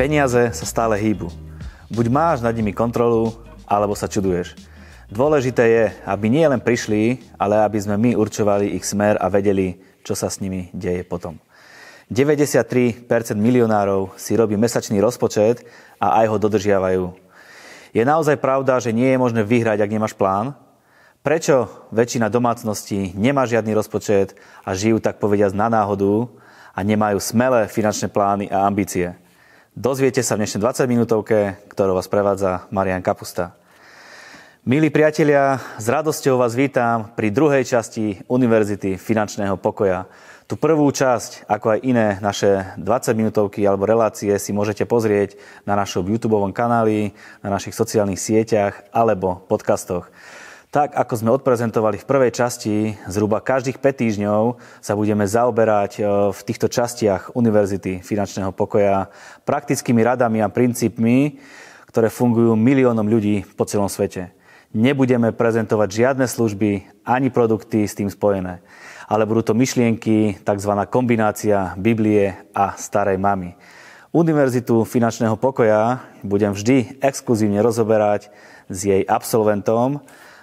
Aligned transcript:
Peniaze 0.00 0.48
sa 0.56 0.64
stále 0.64 0.96
hýbu. 0.96 1.28
Buď 1.92 2.08
máš 2.08 2.40
nad 2.40 2.56
nimi 2.56 2.72
kontrolu, 2.72 3.36
alebo 3.68 3.92
sa 3.92 4.08
čuduješ. 4.08 4.56
Dôležité 5.12 5.64
je, 5.68 5.84
aby 6.08 6.32
nie 6.32 6.40
len 6.48 6.56
prišli, 6.56 7.20
ale 7.36 7.60
aby 7.60 7.76
sme 7.76 8.00
my 8.00 8.10
určovali 8.16 8.80
ich 8.80 8.88
smer 8.88 9.20
a 9.20 9.28
vedeli, 9.28 9.76
čo 10.00 10.16
sa 10.16 10.32
s 10.32 10.40
nimi 10.40 10.72
deje 10.72 11.04
potom. 11.04 11.36
93% 12.08 13.04
milionárov 13.36 14.16
si 14.16 14.32
robí 14.40 14.56
mesačný 14.56 15.04
rozpočet 15.04 15.68
a 16.00 16.24
aj 16.24 16.32
ho 16.32 16.36
dodržiavajú. 16.48 17.04
Je 17.92 18.00
naozaj 18.00 18.40
pravda, 18.40 18.80
že 18.80 18.96
nie 18.96 19.12
je 19.12 19.20
možné 19.20 19.44
vyhrať, 19.44 19.84
ak 19.84 19.92
nemáš 19.92 20.16
plán? 20.16 20.56
Prečo 21.20 21.68
väčšina 21.92 22.32
domácností 22.32 23.12
nemá 23.20 23.44
žiadny 23.44 23.76
rozpočet 23.76 24.32
a 24.64 24.72
žijú 24.72 24.96
tak 24.96 25.20
povediať 25.20 25.52
na 25.52 25.68
náhodu 25.68 26.24
a 26.72 26.80
nemajú 26.80 27.20
smelé 27.20 27.68
finančné 27.68 28.08
plány 28.08 28.48
a 28.48 28.64
ambície? 28.64 29.12
Dozviete 29.80 30.20
sa 30.20 30.36
v 30.36 30.44
dnešnej 30.44 30.60
20 30.60 30.92
minútovke, 30.92 31.56
ktorou 31.72 31.96
vás 31.96 32.04
prevádza 32.04 32.68
Marian 32.68 33.00
Kapusta. 33.00 33.56
Milí 34.68 34.92
priatelia, 34.92 35.56
s 35.80 35.88
radosťou 35.88 36.36
vás 36.36 36.52
vítam 36.52 37.16
pri 37.16 37.32
druhej 37.32 37.64
časti 37.64 38.20
Univerzity 38.28 39.00
finančného 39.00 39.56
pokoja. 39.56 40.04
Tu 40.44 40.60
prvú 40.60 40.84
časť, 40.84 41.48
ako 41.48 41.66
aj 41.72 41.78
iné 41.80 42.20
naše 42.20 42.76
20 42.76 42.84
minútovky 43.16 43.64
alebo 43.64 43.88
relácie 43.88 44.36
si 44.36 44.52
môžete 44.52 44.84
pozrieť 44.84 45.40
na 45.64 45.72
našom 45.80 46.04
YouTube 46.04 46.36
kanáli, 46.52 47.16
na 47.40 47.48
našich 47.48 47.72
sociálnych 47.72 48.20
sieťach 48.20 48.84
alebo 48.92 49.48
podcastoch. 49.48 50.12
Tak, 50.70 50.94
ako 50.94 51.14
sme 51.18 51.34
odprezentovali 51.34 51.98
v 51.98 52.06
prvej 52.06 52.30
časti, 52.30 52.94
zhruba 53.10 53.42
každých 53.42 53.82
5 53.82 53.90
týždňov 53.90 54.42
sa 54.78 54.94
budeme 54.94 55.26
zaoberať 55.26 55.98
e, 55.98 56.02
v 56.30 56.40
týchto 56.46 56.70
častiach 56.70 57.34
Univerzity 57.34 57.98
finančného 58.06 58.54
pokoja 58.54 59.10
praktickými 59.42 59.98
radami 59.98 60.38
a 60.38 60.46
princípmi, 60.46 61.42
ktoré 61.90 62.06
fungujú 62.06 62.54
miliónom 62.54 63.02
ľudí 63.02 63.42
po 63.58 63.66
celom 63.66 63.90
svete. 63.90 64.30
Nebudeme 64.70 65.34
prezentovať 65.34 65.90
žiadne 65.90 66.30
služby 66.30 67.02
ani 67.02 67.34
produkty 67.34 67.82
s 67.82 67.98
tým 67.98 68.06
spojené, 68.06 68.62
ale 69.10 69.26
budú 69.26 69.50
to 69.50 69.58
myšlienky, 69.58 70.38
tzv. 70.38 70.72
kombinácia 70.86 71.74
Biblie 71.82 72.46
a 72.54 72.78
starej 72.78 73.18
mamy. 73.18 73.58
Univerzitu 74.14 74.86
finančného 74.86 75.34
pokoja 75.34 75.98
budem 76.22 76.54
vždy 76.54 77.02
exkluzívne 77.02 77.58
rozoberať 77.58 78.30
s 78.70 78.86
jej 78.86 79.02
absolventom, 79.02 79.98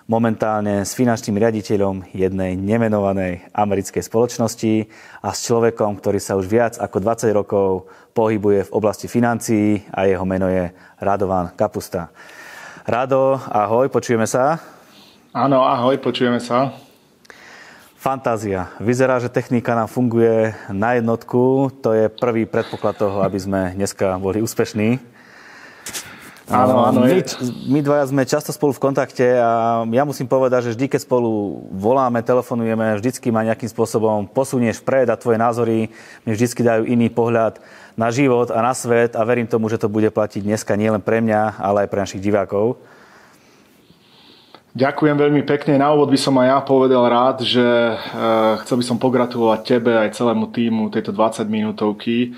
momentálne 0.07 0.87
s 0.87 0.95
finančným 0.95 1.35
riaditeľom 1.35 2.15
jednej 2.15 2.55
nemenovanej 2.55 3.51
americkej 3.51 3.99
spoločnosti 3.99 4.87
a 5.19 5.29
s 5.35 5.39
človekom, 5.51 5.99
ktorý 5.99 6.19
sa 6.23 6.39
už 6.39 6.47
viac 6.47 6.73
ako 6.79 7.03
20 7.03 7.27
rokov 7.35 7.91
pohybuje 8.15 8.71
v 8.71 8.73
oblasti 8.73 9.11
financií 9.11 9.83
a 9.91 10.07
jeho 10.07 10.23
meno 10.23 10.47
je 10.47 10.71
Radovan 11.03 11.51
Kapusta. 11.59 12.09
Rado, 12.87 13.35
ahoj, 13.51 13.91
počujeme 13.91 14.23
sa? 14.23 14.63
Áno, 15.35 15.59
ahoj, 15.67 15.99
počujeme 15.99 16.39
sa. 16.39 16.71
Fantázia. 17.99 18.71
Vyzerá, 18.79 19.19
že 19.19 19.27
technika 19.27 19.75
nám 19.75 19.91
funguje 19.91 20.55
na 20.71 20.95
jednotku. 20.95 21.67
To 21.83 21.91
je 21.91 22.07
prvý 22.07 22.47
predpoklad 22.47 22.95
toho, 22.95 23.19
aby 23.27 23.35
sme 23.35 23.61
dneska 23.75 24.15
boli 24.23 24.39
úspešní. 24.39 25.16
Áno, 26.47 26.79
áno. 26.79 27.03
My, 27.03 27.19
my 27.67 27.79
dvaja 27.83 28.07
sme 28.07 28.23
často 28.23 28.55
spolu 28.55 28.71
v 28.71 28.79
kontakte 28.79 29.35
a 29.35 29.83
ja 29.83 30.03
musím 30.07 30.31
povedať, 30.31 30.71
že 30.71 30.79
vždy, 30.79 30.95
keď 30.95 31.01
spolu 31.03 31.59
voláme, 31.75 32.23
telefonujeme, 32.23 32.95
vždycky 32.95 33.35
ma 33.35 33.43
nejakým 33.43 33.67
spôsobom 33.67 34.23
posunieš 34.31 34.79
vpred 34.79 35.11
a 35.11 35.19
tvoje 35.19 35.35
názory 35.35 35.91
mi 36.23 36.31
vždycky 36.31 36.63
dajú 36.63 36.87
iný 36.87 37.11
pohľad 37.11 37.59
na 37.99 38.15
život 38.15 38.47
a 38.55 38.63
na 38.63 38.71
svet 38.71 39.19
a 39.19 39.27
verím 39.27 39.43
tomu, 39.43 39.67
že 39.67 39.75
to 39.75 39.91
bude 39.91 40.07
platiť 40.07 40.47
dneska 40.47 40.79
nielen 40.79 41.03
pre 41.03 41.19
mňa, 41.19 41.59
ale 41.59 41.83
aj 41.83 41.91
pre 41.91 41.99
našich 41.99 42.23
divákov. 42.23 42.79
Ďakujem 44.77 45.17
veľmi 45.19 45.43
pekne. 45.43 45.75
Na 45.81 45.91
úvod 45.91 46.13
by 46.13 46.19
som 46.21 46.37
aj 46.39 46.47
ja 46.47 46.59
povedal 46.61 47.03
rád, 47.09 47.41
že 47.41 47.65
e, 47.65 47.95
chcel 48.61 48.77
by 48.77 48.85
som 48.85 49.01
pogratulovať 49.01 49.59
tebe 49.65 49.89
aj 49.89 50.15
celému 50.15 50.53
týmu 50.53 50.93
tejto 50.93 51.11
20 51.11 51.49
minútovky 51.49 52.37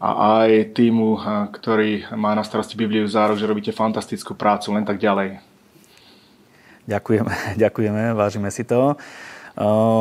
a 0.00 0.40
aj 0.42 0.72
týmu, 0.72 1.20
ktorý 1.52 2.08
má 2.16 2.32
na 2.32 2.40
starosti 2.40 2.72
Bibliu 2.72 3.04
zárok, 3.04 3.36
že 3.36 3.44
robíte 3.44 3.68
fantastickú 3.68 4.32
prácu, 4.32 4.72
len 4.72 4.88
tak 4.88 4.96
ďalej. 4.96 5.44
Ďakujeme, 6.88 7.32
ďakujeme, 7.62 8.02
vážime 8.16 8.48
si 8.48 8.64
to. 8.64 8.96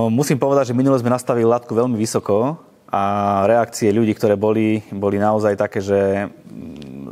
Musím 0.08 0.40
povedať, 0.40 0.72
že 0.72 0.78
minule 0.78 0.96
sme 0.96 1.12
nastavili 1.12 1.44
látku 1.44 1.76
veľmi 1.76 2.00
vysoko 2.00 2.56
a 2.88 3.02
reakcie 3.44 3.92
ľudí, 3.92 4.16
ktoré 4.16 4.40
boli, 4.40 4.80
boli 4.88 5.20
naozaj 5.20 5.60
také, 5.60 5.84
že 5.84 6.32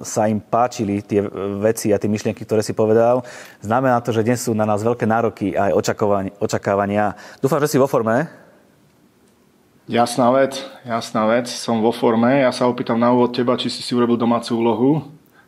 sa 0.01 0.31
im 0.31 0.39
páčili 0.39 1.03
tie 1.03 1.19
veci 1.59 1.91
a 1.91 1.99
tie 1.99 2.07
myšlienky, 2.07 2.47
ktoré 2.47 2.63
si 2.63 2.71
povedal. 2.71 3.27
Znamená 3.59 3.99
to, 3.99 4.15
že 4.15 4.23
dnes 4.23 4.39
sú 4.39 4.55
na 4.55 4.63
nás 4.63 4.79
veľké 4.79 5.03
nároky 5.03 5.59
a 5.59 5.75
aj 5.75 5.99
očakávania. 6.39 7.19
Dúfam, 7.43 7.59
že 7.59 7.75
si 7.75 7.81
vo 7.81 7.89
forme. 7.89 8.46
Jasná 9.87 10.35
vec, 10.35 10.59
jasná 10.83 11.23
vec, 11.31 11.47
som 11.47 11.79
vo 11.79 11.95
forme. 11.95 12.43
Ja 12.43 12.51
sa 12.51 12.67
opýtam 12.67 12.99
na 12.99 13.15
úvod 13.15 13.31
teba, 13.31 13.55
či 13.55 13.71
si 13.71 13.79
si 13.79 13.95
urobil 13.95 14.19
domácu 14.19 14.59
úlohu 14.59 14.91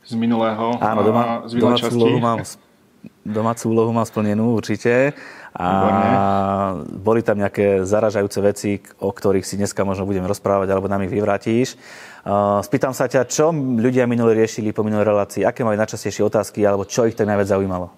z 0.08 0.16
minulého 0.16 0.80
Áno, 0.80 1.04
doma, 1.04 1.44
z 1.44 1.60
domácu, 1.60 1.84
časti. 1.84 2.00
Úlohu 2.00 2.18
mám, 2.24 2.40
domácu 3.28 3.64
úlohu 3.68 3.92
mám 3.92 4.08
splnenú 4.08 4.56
určite. 4.56 5.12
A 5.52 5.68
Výborné. 5.68 6.08
boli 7.04 7.20
tam 7.20 7.36
nejaké 7.36 7.84
zaražajúce 7.84 8.40
veci, 8.40 8.80
o 9.04 9.12
ktorých 9.12 9.44
si 9.44 9.60
dneska 9.60 9.84
možno 9.84 10.08
budeme 10.08 10.30
rozprávať, 10.32 10.72
alebo 10.72 10.88
nám 10.88 11.04
ich 11.04 11.12
vyvrátíš. 11.12 11.76
Spýtam 12.64 12.96
sa 12.96 13.12
ťa, 13.12 13.28
čo 13.28 13.52
ľudia 13.52 14.08
minule 14.08 14.40
riešili 14.40 14.72
po 14.72 14.88
minulej 14.88 15.10
relácii, 15.10 15.44
aké 15.44 15.68
mali 15.68 15.76
najčastejšie 15.76 16.24
otázky, 16.24 16.64
alebo 16.64 16.88
čo 16.88 17.04
ich 17.04 17.18
tak 17.18 17.28
najviac 17.28 17.50
zaujímalo? 17.52 17.92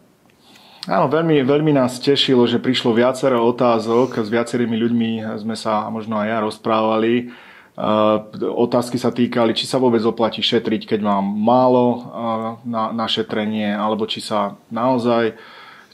Áno, 0.90 1.06
veľmi, 1.06 1.46
veľmi 1.46 1.78
nás 1.78 2.02
tešilo, 2.02 2.50
že 2.50 2.58
prišlo 2.58 2.97
viacero 2.97 3.38
otázok. 3.46 4.18
S 4.18 4.34
viacerými 4.34 4.74
ľuďmi 4.81 5.12
sme 5.38 5.53
sa 5.53 5.86
možno 5.94 6.18
aj 6.18 6.28
ja 6.28 6.38
rozprávali. 6.42 7.30
Otázky 8.42 8.97
sa 8.97 9.14
týkali, 9.14 9.53
či 9.53 9.70
sa 9.70 9.78
vôbec 9.78 10.02
oplatí 10.02 10.41
šetriť, 10.41 10.90
keď 10.90 11.00
mám 11.06 11.22
málo 11.22 11.86
na, 12.66 12.90
na 12.97 13.06
šetrenie, 13.06 13.70
alebo 13.78 14.09
či 14.09 14.25
sa 14.25 14.58
naozaj, 14.74 15.38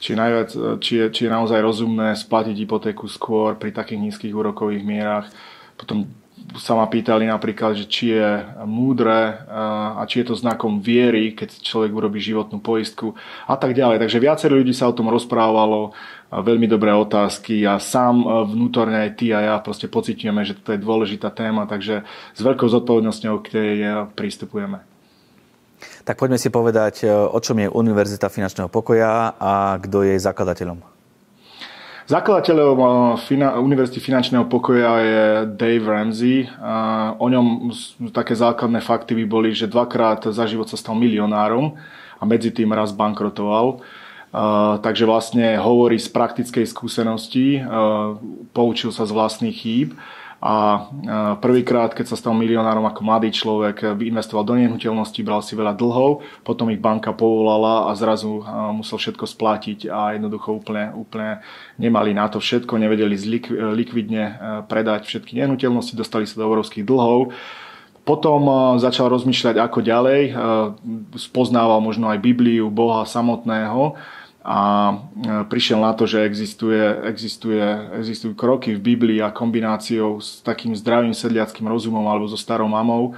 či, 0.00 0.16
najviac, 0.16 0.80
či, 0.80 0.92
je, 1.04 1.06
či 1.12 1.20
je 1.28 1.30
naozaj 1.36 1.60
rozumné 1.60 2.16
splatiť 2.16 2.56
hypotéku 2.56 3.12
skôr 3.12 3.60
pri 3.60 3.76
takých 3.76 4.08
nízkych 4.08 4.32
úrokových 4.32 4.88
mierach. 4.88 5.28
Potom 5.76 6.08
sa 6.56 6.74
ma 6.74 6.88
pýtali 6.88 7.28
napríklad, 7.28 7.76
že 7.78 7.84
či 7.86 8.16
je 8.16 8.28
múdre 8.64 9.44
a 9.48 10.02
či 10.08 10.24
je 10.24 10.32
to 10.32 10.34
znakom 10.34 10.80
viery, 10.80 11.36
keď 11.36 11.60
človek 11.60 11.92
urobí 11.92 12.18
životnú 12.18 12.58
poistku 12.58 13.14
a 13.44 13.54
tak 13.54 13.76
ďalej. 13.76 14.00
Takže 14.00 14.18
viacerý 14.18 14.64
ľudí 14.64 14.74
sa 14.74 14.88
o 14.90 14.96
tom 14.96 15.12
rozprávalo, 15.12 15.92
veľmi 16.28 16.68
dobré 16.68 16.92
otázky 16.92 17.64
a 17.64 17.80
sám 17.80 18.20
vnútorne 18.52 19.08
aj 19.08 19.10
ty 19.16 19.32
a 19.32 19.40
ja 19.40 19.54
proste 19.64 19.88
pocitujeme, 19.88 20.44
že 20.44 20.60
to 20.60 20.76
je 20.76 20.80
dôležitá 20.82 21.32
téma, 21.32 21.64
takže 21.64 22.04
s 22.36 22.40
veľkou 22.40 22.68
zodpovednosťou 22.68 23.34
k 23.40 23.46
tej 23.48 23.72
pristupujeme. 24.12 24.84
Tak 26.04 26.18
poďme 26.18 26.36
si 26.36 26.50
povedať, 26.50 27.06
o 27.08 27.38
čom 27.38 27.62
je 27.62 27.70
Univerzita 27.70 28.28
finančného 28.28 28.66
pokoja 28.66 29.38
a 29.38 29.78
kto 29.78 30.02
je 30.02 30.18
jej 30.18 30.20
zakladateľom. 30.26 30.97
Zakladateľom 32.08 32.78
eh, 33.28 33.60
Univerzity 33.60 34.00
finančného 34.00 34.48
pokoja 34.48 34.92
je 35.04 35.24
Dave 35.52 35.84
Ramsey. 35.84 36.48
O 37.20 37.26
ňom 37.28 37.68
také 38.16 38.32
základné 38.32 38.80
fakty 38.80 39.12
by 39.12 39.24
boli, 39.28 39.52
že 39.52 39.68
dvakrát 39.68 40.24
za 40.32 40.48
život 40.48 40.72
sa 40.72 40.80
stal 40.80 40.96
milionárom 40.96 41.76
a 42.16 42.22
medzi 42.24 42.48
tým 42.48 42.72
raz 42.72 42.96
bankrotoval. 42.96 43.84
Takže 44.84 45.08
vlastne 45.08 45.56
hovorí 45.56 45.96
z 45.96 46.12
praktickej 46.12 46.68
skúsenosti, 46.68 47.64
poučil 48.52 48.92
sa 48.92 49.08
z 49.08 49.12
vlastných 49.16 49.56
chýb 49.56 49.96
a 50.38 50.86
prvýkrát, 51.42 51.90
keď 51.90 52.14
sa 52.14 52.16
stal 52.16 52.30
milionárom 52.30 52.86
ako 52.86 53.02
mladý 53.02 53.34
človek, 53.34 53.98
investoval 53.98 54.46
do 54.46 54.54
nehnuteľnosti, 54.54 55.18
bral 55.26 55.42
si 55.42 55.58
veľa 55.58 55.74
dlhov, 55.74 56.22
potom 56.46 56.70
ich 56.70 56.78
banka 56.78 57.10
povolala 57.10 57.90
a 57.90 57.98
zrazu 57.98 58.46
musel 58.70 59.02
všetko 59.02 59.26
splatiť 59.26 59.90
a 59.90 60.14
jednoducho 60.14 60.62
úplne, 60.62 60.94
úplne 60.94 61.42
nemali 61.74 62.14
na 62.14 62.30
to 62.30 62.38
všetko, 62.38 62.78
nevedeli 62.78 63.18
likvidne 63.74 64.38
predať 64.70 65.10
všetky 65.10 65.34
nehnuteľnosti, 65.42 65.98
dostali 65.98 66.22
sa 66.22 66.38
do 66.38 66.46
obrovských 66.46 66.86
dlhov. 66.86 67.34
Potom 68.06 68.46
začal 68.78 69.10
rozmýšľať 69.10 69.58
ako 69.58 69.82
ďalej, 69.82 70.32
spoznával 71.18 71.82
možno 71.82 72.06
aj 72.14 72.22
Bibliu, 72.22 72.70
Boha 72.70 73.02
samotného 73.02 73.98
a 74.48 74.60
e, 74.88 74.96
prišiel 75.44 75.76
na 75.84 75.92
to, 75.92 76.08
že 76.08 76.24
existuje, 76.24 76.80
existuje, 77.04 77.60
existujú 78.00 78.32
kroky 78.32 78.72
v 78.72 78.80
Biblii 78.80 79.20
a 79.20 79.28
kombináciou 79.28 80.24
s 80.24 80.40
takým 80.40 80.72
zdravým 80.72 81.12
sedliackým 81.12 81.68
rozumom 81.68 82.08
alebo 82.08 82.24
so 82.24 82.40
starou 82.40 82.64
mamou 82.64 83.12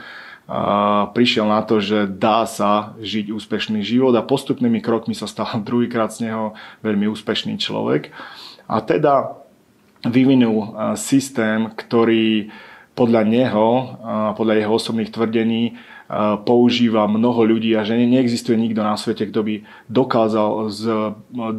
a 0.51 1.07
prišiel 1.15 1.47
na 1.47 1.63
to, 1.63 1.79
že 1.79 2.11
dá 2.11 2.43
sa 2.51 2.99
žiť 2.99 3.31
úspešný 3.31 3.87
život 3.87 4.11
a 4.19 4.27
postupnými 4.27 4.83
krokmi 4.83 5.15
sa 5.15 5.31
stal 5.31 5.47
druhýkrát 5.69 6.11
z 6.11 6.27
neho 6.27 6.59
veľmi 6.83 7.07
úspešný 7.07 7.55
človek. 7.63 8.11
A 8.67 8.83
teda 8.83 9.39
vyvinul 10.03 10.59
e, 10.59 10.69
systém, 10.99 11.71
ktorý 11.71 12.51
podľa 12.91 13.23
neho, 13.23 13.97
podľa 14.37 14.61
jeho 14.61 14.73
osobných 14.77 15.15
tvrdení, 15.15 15.79
používa 16.43 17.07
mnoho 17.07 17.47
ľudí 17.47 17.71
a 17.79 17.87
že 17.87 17.95
neexistuje 17.95 18.59
nikto 18.59 18.83
na 18.83 18.99
svete, 18.99 19.31
kto 19.31 19.41
by 19.47 19.55
dokázal 19.87 20.67
z 20.67 20.83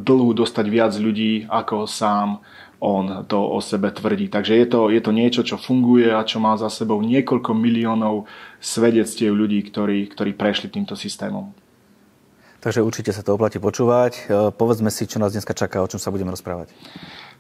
dlhu 0.03 0.36
dostať 0.36 0.65
viac 0.68 0.94
ľudí 1.00 1.48
ako 1.48 1.88
sám 1.88 2.44
on 2.81 3.30
to 3.30 3.38
o 3.38 3.62
sebe 3.62 3.94
tvrdí. 3.94 4.27
Takže 4.27 4.57
je 4.57 4.65
to, 4.65 4.89
je 4.89 5.01
to 5.06 5.12
niečo, 5.13 5.45
čo 5.45 5.62
funguje 5.62 6.09
a 6.09 6.25
čo 6.25 6.42
má 6.42 6.57
za 6.57 6.68
sebou 6.68 6.98
niekoľko 7.06 7.53
miliónov 7.53 8.25
svedectiev 8.57 9.38
ľudí, 9.38 9.62
ktorí, 9.69 10.09
ktorí 10.09 10.33
prešli 10.33 10.74
týmto 10.74 10.97
systémom. 10.97 11.54
Takže 12.61 12.85
určite 12.85 13.09
sa 13.09 13.25
to 13.25 13.33
oplatí 13.33 13.57
počúvať. 13.57 14.13
E, 14.13 14.21
povedzme 14.53 14.93
si, 14.93 15.09
čo 15.09 15.17
nás 15.17 15.33
dneska 15.33 15.57
čaká, 15.57 15.81
o 15.81 15.89
čom 15.89 15.97
sa 15.97 16.13
budeme 16.13 16.29
rozprávať. 16.29 16.69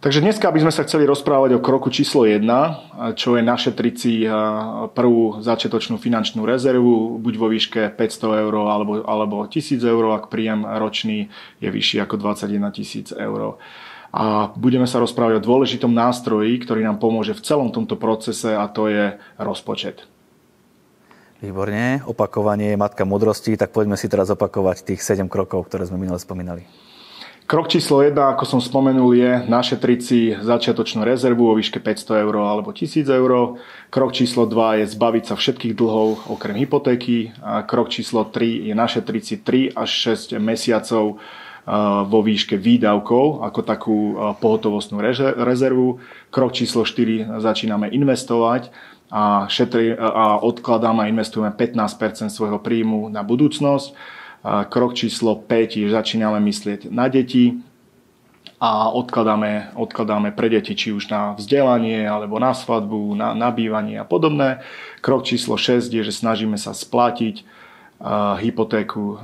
Takže 0.01 0.17
dneska 0.17 0.49
by 0.49 0.65
sme 0.65 0.73
sa 0.73 0.81
chceli 0.81 1.05
rozprávať 1.05 1.53
o 1.53 1.61
kroku 1.61 1.93
číslo 1.93 2.25
1, 2.25 2.41
čo 3.13 3.37
je 3.37 3.45
našetriť 3.45 3.93
si 3.93 4.25
prvú 4.97 5.45
začiatočnú 5.45 6.01
finančnú 6.01 6.41
rezervu, 6.41 7.21
buď 7.21 7.33
vo 7.37 7.45
výške 7.53 7.93
500 7.93 8.41
eur 8.41 8.53
alebo, 8.65 9.05
alebo 9.05 9.45
1000 9.45 9.77
eur, 9.77 10.17
ak 10.17 10.33
príjem 10.33 10.65
ročný 10.65 11.29
je 11.61 11.69
vyšší 11.69 12.01
ako 12.01 12.17
21 12.17 12.73
tisíc 12.73 13.13
eur. 13.13 13.61
A 14.09 14.49
budeme 14.57 14.89
sa 14.89 14.97
rozprávať 14.97 15.37
o 15.37 15.45
dôležitom 15.45 15.93
nástroji, 15.93 16.57
ktorý 16.57 16.81
nám 16.81 16.97
pomôže 16.97 17.37
v 17.37 17.45
celom 17.45 17.69
tomto 17.69 17.93
procese 17.93 18.57
a 18.57 18.65
to 18.73 18.89
je 18.89 19.21
rozpočet. 19.37 20.10
Výborne, 21.41 22.05
opakovanie 22.05 22.77
je 22.77 22.77
matka 22.77 23.01
múdrosti, 23.01 23.57
tak 23.57 23.73
poďme 23.73 23.97
si 23.97 24.05
teraz 24.05 24.29
opakovať 24.29 24.93
tých 24.93 25.01
7 25.01 25.25
krokov, 25.25 25.65
ktoré 25.65 25.89
sme 25.89 25.97
minule 25.97 26.21
spomínali. 26.21 26.69
Krok 27.49 27.65
číslo 27.65 28.05
1, 28.05 28.13
ako 28.13 28.45
som 28.45 28.61
spomenul, 28.61 29.17
je 29.17 29.31
našetriť 29.49 29.99
si 29.99 30.37
začiatočnú 30.37 31.01
rezervu 31.01 31.49
o 31.49 31.57
výške 31.57 31.81
500 31.81 32.29
eur 32.29 32.35
alebo 32.45 32.69
1000 32.69 33.09
eur. 33.09 33.57
Krok 33.89 34.13
číslo 34.13 34.45
2 34.45 34.85
je 34.85 34.93
zbaviť 34.93 35.23
sa 35.27 35.35
všetkých 35.35 35.73
dlhov 35.73 36.29
okrem 36.29 36.61
hypotéky. 36.61 37.33
A 37.41 37.65
krok 37.65 37.89
číslo 37.89 38.23
3 38.23 38.69
je 38.69 38.73
našetriť 38.77 39.23
si 39.25 39.35
3 39.41 39.73
až 39.73 39.89
6 40.13 40.37
mesiacov 40.37 41.17
vo 42.07 42.19
výške 42.25 42.53
výdavkov 42.55 43.43
ako 43.43 43.59
takú 43.65 43.97
pohotovostnú 44.37 45.01
rezervu. 45.41 45.99
Krok 46.29 46.53
číslo 46.53 46.85
4 46.85 47.41
začíname 47.41 47.89
investovať 47.89 48.69
a, 49.11 49.45
šetri, 49.51 49.91
a 49.93 50.39
odkladáme 50.39 51.03
a 51.03 51.11
investujeme 51.11 51.51
15% 51.51 52.31
svojho 52.31 52.63
príjmu 52.63 53.11
na 53.11 53.21
budúcnosť 53.21 54.19
krok 54.43 54.97
číslo 54.97 55.37
5 55.37 55.77
je 55.77 55.87
začíname 55.89 56.41
myslieť 56.41 56.89
na 56.89 57.05
deti 57.05 57.61
a 58.61 58.89
odkladáme, 58.93 59.73
odkladáme 59.77 60.33
pre 60.33 60.49
deti 60.49 60.73
či 60.73 60.93
už 60.93 61.09
na 61.09 61.33
vzdelanie 61.37 62.05
alebo 62.05 62.41
na 62.41 62.53
svadbu, 62.53 63.13
na, 63.17 63.33
na 63.37 63.49
bývanie 63.53 64.01
a 64.01 64.05
podobné. 64.05 64.65
Krok 65.01 65.25
číslo 65.25 65.57
6 65.57 65.89
je, 65.93 66.01
že 66.01 66.13
snažíme 66.13 66.57
sa 66.57 66.73
splatiť 66.73 67.45
hypotéku 68.41 69.21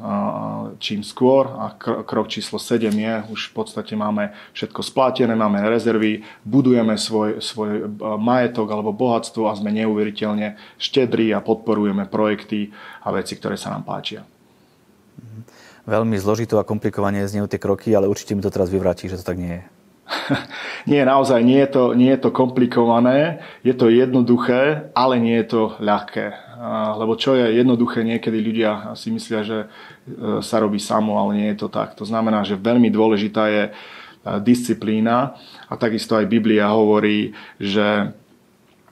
čím 0.77 1.01
skôr 1.01 1.49
a 1.49 1.73
krok 1.79 2.29
číslo 2.29 2.61
7 2.61 2.93
je, 2.93 3.13
už 3.33 3.49
v 3.49 3.53
podstate 3.57 3.97
máme 3.97 4.37
všetko 4.53 4.85
splatené, 4.85 5.33
máme 5.33 5.57
rezervy, 5.65 6.21
budujeme 6.45 6.93
svoj, 6.93 7.41
svoj 7.41 7.89
majetok 8.21 8.69
alebo 8.69 8.93
bohatstvo 8.93 9.49
a 9.49 9.57
sme 9.57 9.73
neuveriteľne 9.73 10.77
štedrí 10.77 11.33
a 11.33 11.41
podporujeme 11.41 12.05
projekty 12.05 12.69
a 13.01 13.09
veci, 13.09 13.33
ktoré 13.33 13.57
sa 13.57 13.73
nám 13.73 13.81
páčia. 13.81 14.21
Veľmi 15.87 16.19
zložito 16.19 16.59
a 16.59 16.67
komplikovane 16.67 17.23
znejú 17.25 17.47
tie 17.47 17.63
kroky, 17.63 17.95
ale 17.95 18.11
určite 18.11 18.35
mi 18.35 18.43
to 18.43 18.51
teraz 18.51 18.67
vyvráti, 18.67 19.07
že 19.07 19.17
to 19.17 19.25
tak 19.25 19.39
nie 19.39 19.63
je. 19.63 19.76
nie, 20.91 21.03
naozaj 21.03 21.43
nie 21.43 21.59
je, 21.67 21.69
to, 21.69 21.83
nie 21.93 22.11
je 22.15 22.19
to 22.23 22.29
komplikované, 22.31 23.43
je 23.63 23.73
to 23.75 23.91
jednoduché, 23.91 24.91
ale 24.95 25.19
nie 25.19 25.35
je 25.43 25.47
to 25.47 25.61
ľahké. 25.83 26.47
Lebo 26.97 27.13
čo 27.19 27.37
je 27.37 27.53
jednoduché, 27.53 28.01
niekedy 28.01 28.41
ľudia 28.41 28.97
si 28.97 29.13
myslia, 29.13 29.45
že 29.45 29.59
e, 29.61 29.67
sa 30.41 30.57
robí 30.57 30.81
samo, 30.81 31.21
ale 31.21 31.31
nie 31.37 31.47
je 31.53 31.61
to 31.61 31.69
tak. 31.69 31.93
To 32.01 32.05
znamená, 32.07 32.41
že 32.41 32.57
veľmi 32.57 32.89
dôležitá 32.89 33.45
je 33.45 33.63
e, 33.69 33.71
disciplína 34.41 35.37
a 35.69 35.73
takisto 35.77 36.17
aj 36.17 36.25
Biblia 36.25 36.73
hovorí, 36.73 37.29
že 37.61 38.09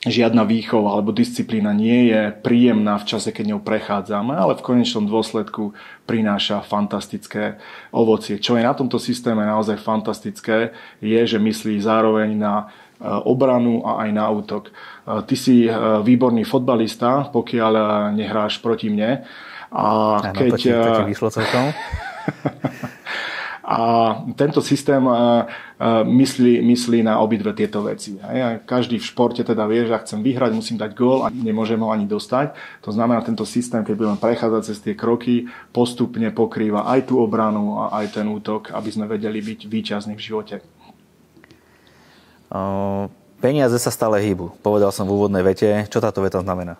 žiadna 0.03 0.45
výchova 0.45 0.94
alebo 0.94 1.15
disciplína 1.15 1.74
nie 1.74 2.13
je 2.13 2.30
príjemná 2.44 3.00
v 3.01 3.07
čase, 3.09 3.33
keď 3.33 3.56
ňou 3.56 3.62
prechádzame, 3.65 4.36
ale 4.38 4.53
v 4.53 4.65
konečnom 4.65 5.09
dôsledku 5.09 5.74
prináša 6.06 6.62
fantastické 6.62 7.57
ovocie. 7.89 8.38
Čo 8.38 8.59
je 8.59 8.68
na 8.68 8.75
tomto 8.77 9.01
systéme 9.01 9.42
naozaj 9.47 9.81
fantastické, 9.81 10.75
je, 11.01 11.21
že 11.25 11.42
myslí 11.42 11.81
zároveň 11.81 12.38
na 12.38 12.53
e, 12.62 12.65
obranu 13.25 13.81
a 13.81 14.06
aj 14.06 14.09
na 14.13 14.25
útok. 14.30 14.69
E, 14.69 14.71
ty 15.25 15.36
si 15.39 15.65
e, 15.65 15.74
výborný 16.06 16.45
fotbalista, 16.45 17.33
pokiaľ 17.33 17.74
nehráš 18.13 18.62
proti 18.62 18.94
mne. 18.94 19.25
A 19.74 19.86
keď... 20.38 20.50
to 20.53 20.57
ti, 20.62 20.69
to 20.86 20.91
ti 21.01 21.06
vyšlo 21.09 21.30
celkom. 21.33 21.65
A 23.65 23.79
tento 24.38 24.62
systém 24.62 25.01
myslí, 26.06 26.62
myslí 26.62 27.01
na 27.01 27.17
obidve 27.17 27.50
tieto 27.57 27.81
veci. 27.81 28.13
A 28.21 28.62
každý 28.62 29.01
v 29.01 29.09
športe 29.09 29.41
teda 29.41 29.65
vie, 29.65 29.89
že 29.89 29.97
ak 29.97 30.06
chcem 30.06 30.21
vyhrať, 30.21 30.53
musím 30.53 30.77
dať 30.77 30.94
gól 30.94 31.25
a 31.25 31.33
nemôžem 31.33 31.81
ho 31.81 31.89
ani 31.89 32.06
dostať. 32.06 32.53
To 32.85 32.94
znamená, 32.94 33.25
tento 33.25 33.41
systém, 33.41 33.81
keď 33.81 33.95
budeme 33.97 34.21
prechádzať 34.21 34.62
cez 34.69 34.77
tie 34.85 34.94
kroky, 34.94 35.50
postupne 35.73 36.29
pokrýva 36.29 36.85
aj 36.94 37.09
tú 37.09 37.17
obranu 37.17 37.81
a 37.81 38.06
aj 38.06 38.21
ten 38.21 38.29
útok, 38.29 38.69
aby 38.69 38.89
sme 38.94 39.09
vedeli 39.09 39.41
byť 39.41 39.59
výťazní 39.65 40.13
v 40.13 40.21
živote. 40.21 40.56
Peniaze 43.41 43.81
sa 43.81 43.89
stále 43.89 44.21
hýbu. 44.21 44.62
Povedal 44.62 44.94
som 44.94 45.09
v 45.09 45.17
úvodnej 45.17 45.41
vete. 45.41 45.89
Čo 45.89 46.06
táto 46.06 46.21
veta 46.21 46.38
znamená? 46.38 46.77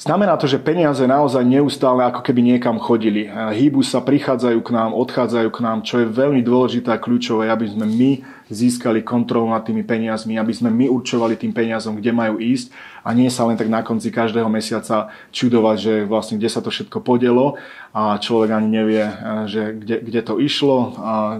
Znamená 0.00 0.40
to, 0.40 0.48
že 0.48 0.56
peniaze 0.56 1.04
naozaj 1.04 1.44
neustále 1.44 2.00
ako 2.08 2.24
keby 2.24 2.40
niekam 2.40 2.80
chodili. 2.80 3.28
Hýbu 3.28 3.84
sa, 3.84 4.00
prichádzajú 4.00 4.56
k 4.64 4.72
nám, 4.72 4.96
odchádzajú 4.96 5.48
k 5.52 5.60
nám, 5.60 5.84
čo 5.84 6.00
je 6.00 6.08
veľmi 6.08 6.40
dôležité 6.40 6.96
a 6.96 6.96
kľúčové, 6.96 7.52
aby 7.52 7.68
sme 7.68 7.84
my 7.84 8.10
získali 8.48 9.04
kontrolu 9.04 9.52
nad 9.52 9.60
tými 9.60 9.84
peniazmi, 9.84 10.40
aby 10.40 10.56
sme 10.56 10.72
my 10.72 10.88
určovali 10.88 11.36
tým 11.36 11.52
peniazom, 11.52 12.00
kde 12.00 12.16
majú 12.16 12.40
ísť 12.40 12.72
a 13.04 13.12
nie 13.12 13.28
sa 13.28 13.44
len 13.44 13.60
tak 13.60 13.68
na 13.68 13.84
konci 13.84 14.08
každého 14.08 14.48
mesiaca 14.48 15.12
čudovať, 15.36 15.76
že 15.76 15.94
vlastne 16.08 16.40
kde 16.40 16.48
sa 16.48 16.64
to 16.64 16.72
všetko 16.72 17.04
podelo 17.04 17.60
a 17.92 18.16
človek 18.16 18.56
ani 18.56 18.68
nevie, 18.72 19.04
že 19.52 19.76
kde, 19.76 20.00
kde 20.00 20.20
to 20.24 20.40
išlo 20.40 20.96
a 20.96 21.36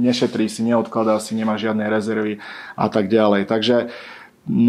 nešetrí 0.00 0.48
si, 0.48 0.64
neodkladá 0.64 1.20
si, 1.20 1.36
nemá 1.36 1.60
žiadne 1.60 1.84
rezervy 1.92 2.40
a 2.72 2.88
tak 2.88 3.12
ďalej. 3.12 3.46
Takže 3.52 3.92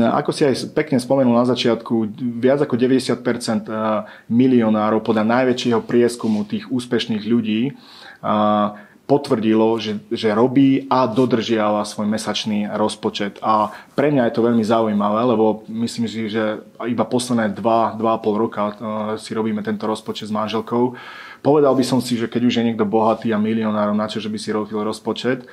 ako 0.01 0.33
si 0.33 0.41
aj 0.41 0.73
pekne 0.73 0.97
spomenul 0.97 1.37
na 1.37 1.45
začiatku, 1.45 2.09
viac 2.41 2.65
ako 2.65 2.73
90% 2.73 3.13
eh, 3.13 3.77
milionárov 4.25 5.05
podľa 5.05 5.25
najväčšieho 5.25 5.85
prieskumu 5.85 6.49
tých 6.49 6.65
úspešných 6.73 7.21
ľudí 7.21 7.69
eh, 7.69 8.67
potvrdilo, 9.07 9.77
že, 9.77 10.01
že 10.09 10.33
robí 10.33 10.89
a 10.89 11.05
dodržiava 11.05 11.85
svoj 11.87 12.09
mesačný 12.09 12.67
rozpočet. 12.73 13.39
A 13.39 13.71
pre 13.93 14.11
mňa 14.11 14.27
je 14.27 14.33
to 14.35 14.43
veľmi 14.43 14.65
zaujímavé, 14.65 15.21
lebo 15.31 15.63
myslím 15.69 16.09
si, 16.09 16.27
že 16.27 16.59
iba 16.83 17.05
posledné 17.07 17.53
2-2,5 17.53 18.01
roka 18.33 18.61
eh, 18.65 18.73
si 19.21 19.37
robíme 19.37 19.61
tento 19.61 19.85
rozpočet 19.85 20.25
s 20.25 20.33
manželkou. 20.33 20.97
Povedal 21.45 21.77
by 21.77 21.85
som 21.85 22.01
si, 22.01 22.17
že 22.17 22.25
keď 22.25 22.41
už 22.49 22.55
je 22.57 22.65
niekto 22.65 22.81
bohatý 22.81 23.29
a 23.29 23.37
milionár, 23.37 23.93
na 23.93 24.09
čo, 24.09 24.17
že 24.17 24.33
by 24.33 24.41
si 24.41 24.49
robil 24.49 24.81
rozpočet, 24.81 25.45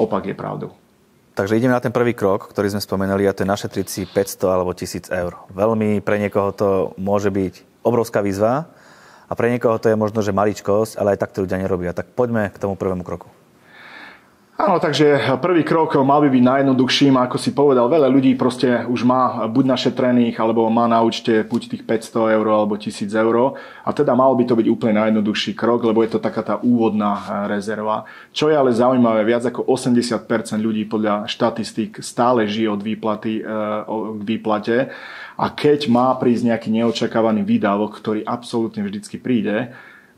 opak 0.00 0.24
je 0.24 0.32
pravdou. 0.32 0.87
Takže 1.38 1.54
ideme 1.54 1.70
na 1.70 1.78
ten 1.78 1.94
prvý 1.94 2.18
krok, 2.18 2.50
ktorý 2.50 2.66
sme 2.74 2.82
spomenuli 2.82 3.22
a 3.22 3.30
to 3.30 3.46
je 3.46 3.52
našetriť 3.54 3.86
si 3.86 4.02
500 4.10 4.42
alebo 4.58 4.74
1000 4.74 5.06
eur. 5.06 5.38
Veľmi 5.54 6.02
pre 6.02 6.18
niekoho 6.18 6.50
to 6.50 6.68
môže 6.98 7.30
byť 7.30 7.86
obrovská 7.86 8.26
výzva 8.26 8.66
a 9.30 9.32
pre 9.38 9.54
niekoho 9.54 9.78
to 9.78 9.86
je 9.86 9.94
možno, 9.94 10.18
že 10.18 10.34
maličkosť, 10.34 10.98
ale 10.98 11.14
aj 11.14 11.22
tak 11.22 11.30
to 11.30 11.46
ľudia 11.46 11.62
nerobia. 11.62 11.94
Tak 11.94 12.10
poďme 12.18 12.50
k 12.50 12.58
tomu 12.58 12.74
prvému 12.74 13.06
kroku. 13.06 13.30
Áno, 14.58 14.82
takže 14.82 15.38
prvý 15.38 15.62
krok 15.62 15.94
mal 16.02 16.18
by 16.18 16.34
byť 16.34 16.42
najjednoduchším, 16.42 17.14
ako 17.14 17.38
si 17.38 17.54
povedal, 17.54 17.86
veľa 17.86 18.10
ľudí 18.10 18.34
proste 18.34 18.82
už 18.90 19.06
má 19.06 19.46
buď 19.46 19.70
našetrených, 19.70 20.34
alebo 20.34 20.66
má 20.66 20.90
na 20.90 20.98
účte 20.98 21.46
buď 21.46 21.78
tých 21.78 21.86
500 21.86 22.34
eur 22.34 22.46
alebo 22.50 22.74
1000 22.74 23.06
eur 23.06 23.54
a 23.54 23.90
teda 23.94 24.18
mal 24.18 24.34
by 24.34 24.50
to 24.50 24.58
byť 24.58 24.66
úplne 24.66 24.98
najjednoduchší 24.98 25.54
krok, 25.54 25.86
lebo 25.86 26.02
je 26.02 26.10
to 26.10 26.18
taká 26.18 26.42
tá 26.42 26.58
úvodná 26.58 27.14
eh, 27.14 27.26
rezerva. 27.54 28.02
Čo 28.34 28.50
je 28.50 28.58
ale 28.58 28.74
zaujímavé, 28.74 29.22
viac 29.22 29.46
ako 29.46 29.62
80% 29.62 30.26
ľudí 30.58 30.90
podľa 30.90 31.30
štatistík 31.30 32.02
stále 32.02 32.50
žije 32.50 32.66
od 32.66 32.82
výplaty 32.82 33.38
eh, 33.38 33.46
k 33.86 34.22
výplate 34.26 34.90
a 35.38 35.54
keď 35.54 35.86
má 35.86 36.10
prísť 36.18 36.50
nejaký 36.50 36.74
neočakávaný 36.74 37.46
výdavok, 37.46 38.02
ktorý 38.02 38.26
absolútne 38.26 38.82
vždycky 38.82 39.22
príde, 39.22 39.70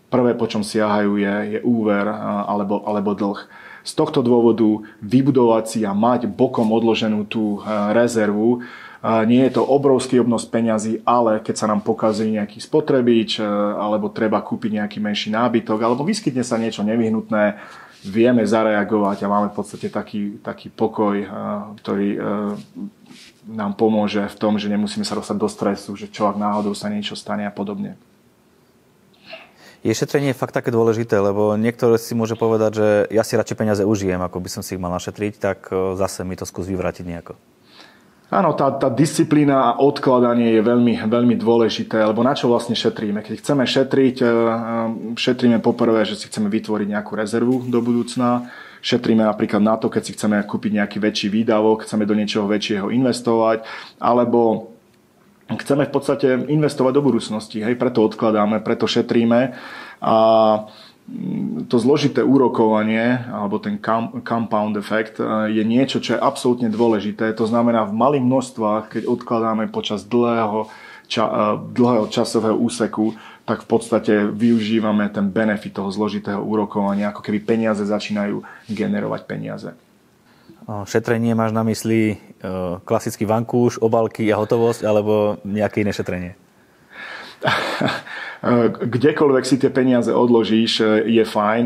prvé 0.09 0.33
po 0.33 0.49
čom 0.49 0.65
siahajú 0.65 1.21
je, 1.21 1.35
je 1.53 1.59
úver 1.61 2.09
eh, 2.09 2.17
alebo, 2.49 2.89
alebo 2.89 3.13
dlh. 3.13 3.69
Z 3.81 3.93
tohto 3.97 4.21
dôvodu 4.21 4.85
vybudovať 5.01 5.65
si 5.67 5.79
a 5.89 5.97
mať 5.97 6.29
bokom 6.29 6.69
odloženú 6.69 7.25
tú 7.25 7.59
e, 7.59 7.69
rezervu, 7.97 8.61
e, 8.61 9.09
nie 9.25 9.41
je 9.49 9.57
to 9.57 9.63
obrovský 9.65 10.21
obnos 10.21 10.45
peňazí, 10.45 11.01
ale 11.09 11.41
keď 11.41 11.55
sa 11.57 11.67
nám 11.69 11.81
pokazí 11.81 12.29
nejaký 12.29 12.61
spotrebič, 12.61 13.41
e, 13.41 13.45
alebo 13.77 14.13
treba 14.13 14.45
kúpiť 14.45 14.85
nejaký 14.85 14.99
menší 15.01 15.33
nábytok, 15.33 15.81
alebo 15.81 16.05
vyskytne 16.05 16.45
sa 16.45 16.61
niečo 16.61 16.85
nevyhnutné, 16.85 17.57
vieme 18.05 18.45
zareagovať 18.45 19.25
a 19.25 19.33
máme 19.33 19.49
v 19.53 19.57
podstate 19.61 19.93
taký, 19.93 20.41
taký 20.41 20.73
pokoj, 20.73 21.21
ktorý 21.85 22.17
nám 23.45 23.77
pomôže 23.77 24.25
v 24.25 24.37
tom, 24.41 24.57
že 24.57 24.73
nemusíme 24.73 25.05
sa 25.05 25.21
dostať 25.21 25.37
do 25.37 25.49
stresu, 25.53 25.91
že 26.01 26.09
čo 26.09 26.25
ak 26.25 26.41
náhodou 26.41 26.73
sa 26.73 26.89
niečo 26.89 27.13
stane 27.13 27.45
a 27.45 27.53
podobne. 27.53 28.01
Je 29.81 29.97
šetrenie 29.97 30.37
fakt 30.37 30.53
také 30.53 30.69
dôležité, 30.69 31.17
lebo 31.17 31.57
niekto 31.57 31.97
si 31.97 32.13
môže 32.13 32.37
povedať, 32.37 32.73
že 32.77 32.89
ja 33.09 33.25
si 33.25 33.33
radšej 33.33 33.57
peniaze 33.57 33.83
užijem, 33.85 34.21
ako 34.21 34.37
by 34.37 34.49
som 34.53 34.61
si 34.61 34.77
ich 34.77 34.83
mal 34.83 34.93
našetriť, 34.93 35.33
tak 35.41 35.73
zase 35.97 36.21
mi 36.29 36.37
to 36.37 36.45
skús 36.45 36.69
vyvrátiť 36.69 37.05
nejako. 37.09 37.33
Áno, 38.31 38.55
tá, 38.55 38.71
tá 38.79 38.87
disciplína 38.87 39.75
a 39.75 39.83
odkladanie 39.83 40.55
je 40.55 40.63
veľmi, 40.63 41.03
veľmi 41.03 41.35
dôležité, 41.35 41.99
lebo 41.99 42.23
na 42.23 42.31
čo 42.31 42.47
vlastne 42.47 42.79
šetríme? 42.79 43.27
Keď 43.27 43.43
chceme 43.43 43.67
šetriť, 43.67 44.17
e, 44.23 44.27
e, 44.27 44.31
šetríme 45.19 45.59
poprvé, 45.59 46.07
že 46.07 46.15
si 46.15 46.31
chceme 46.31 46.47
vytvoriť 46.47 46.95
nejakú 46.95 47.19
rezervu 47.19 47.67
do 47.67 47.83
budúcna, 47.83 48.47
šetríme 48.87 49.27
napríklad 49.27 49.59
na 49.59 49.75
to, 49.83 49.91
keď 49.91 50.03
si 50.07 50.15
chceme 50.15 50.39
kúpiť 50.47 50.79
nejaký 50.79 51.03
väčší 51.03 51.27
výdavok, 51.27 51.83
chceme 51.83 52.07
do 52.07 52.15
niečoho 52.15 52.47
väčšieho 52.47 52.95
investovať, 52.95 53.67
alebo 53.99 54.71
chceme 55.59 55.89
v 55.89 55.93
podstate 55.93 56.29
investovať 56.47 56.93
do 56.95 57.03
budúcnosti, 57.03 57.65
hej, 57.65 57.75
preto 57.75 58.07
odkladáme, 58.07 58.63
preto 58.63 58.87
šetríme 58.87 59.57
a 59.99 60.17
to 61.67 61.77
zložité 61.79 62.23
úrokovanie 62.23 63.27
alebo 63.27 63.59
ten 63.59 63.83
compound 64.23 64.79
effect 64.79 65.19
e, 65.19 65.51
je 65.51 65.63
niečo, 65.67 65.99
čo 65.99 66.15
je 66.15 66.23
absolútne 66.23 66.71
dôležité. 66.71 67.35
To 67.35 67.51
znamená 67.51 67.83
v 67.83 67.97
malých 67.99 68.25
množstvách, 68.25 68.83
keď 68.95 69.03
odkladáme 69.11 69.67
počas 69.75 70.07
dlhého, 70.07 70.71
ča, 71.11 71.27
e, 71.27 71.43
dlhého 71.75 72.07
časového 72.07 72.55
úseku, 72.55 73.19
tak 73.43 73.67
v 73.67 73.69
podstate 73.75 74.15
využívame 74.31 75.11
ten 75.11 75.27
benefit 75.27 75.75
toho 75.75 75.91
zložitého 75.91 76.39
úrokovania, 76.39 77.11
ako 77.11 77.27
keby 77.27 77.43
peniaze 77.43 77.83
začínajú 77.83 78.47
generovať 78.71 79.21
peniaze. 79.27 79.75
Šetrenie 80.87 81.35
máš 81.35 81.51
na 81.51 81.67
mysli 81.67 82.15
e, 82.15 82.17
klasický 82.87 83.27
vankúš, 83.27 83.83
obalky 83.83 84.31
a 84.31 84.39
hotovosť, 84.39 84.87
alebo 84.87 85.43
nejaké 85.43 85.83
iné 85.83 85.91
šetrenie? 85.91 86.39
kdekoľvek 88.81 89.45
si 89.45 89.61
tie 89.61 89.69
peniaze 89.69 90.09
odložíš, 90.09 91.05
je 91.05 91.25
fajn, 91.25 91.65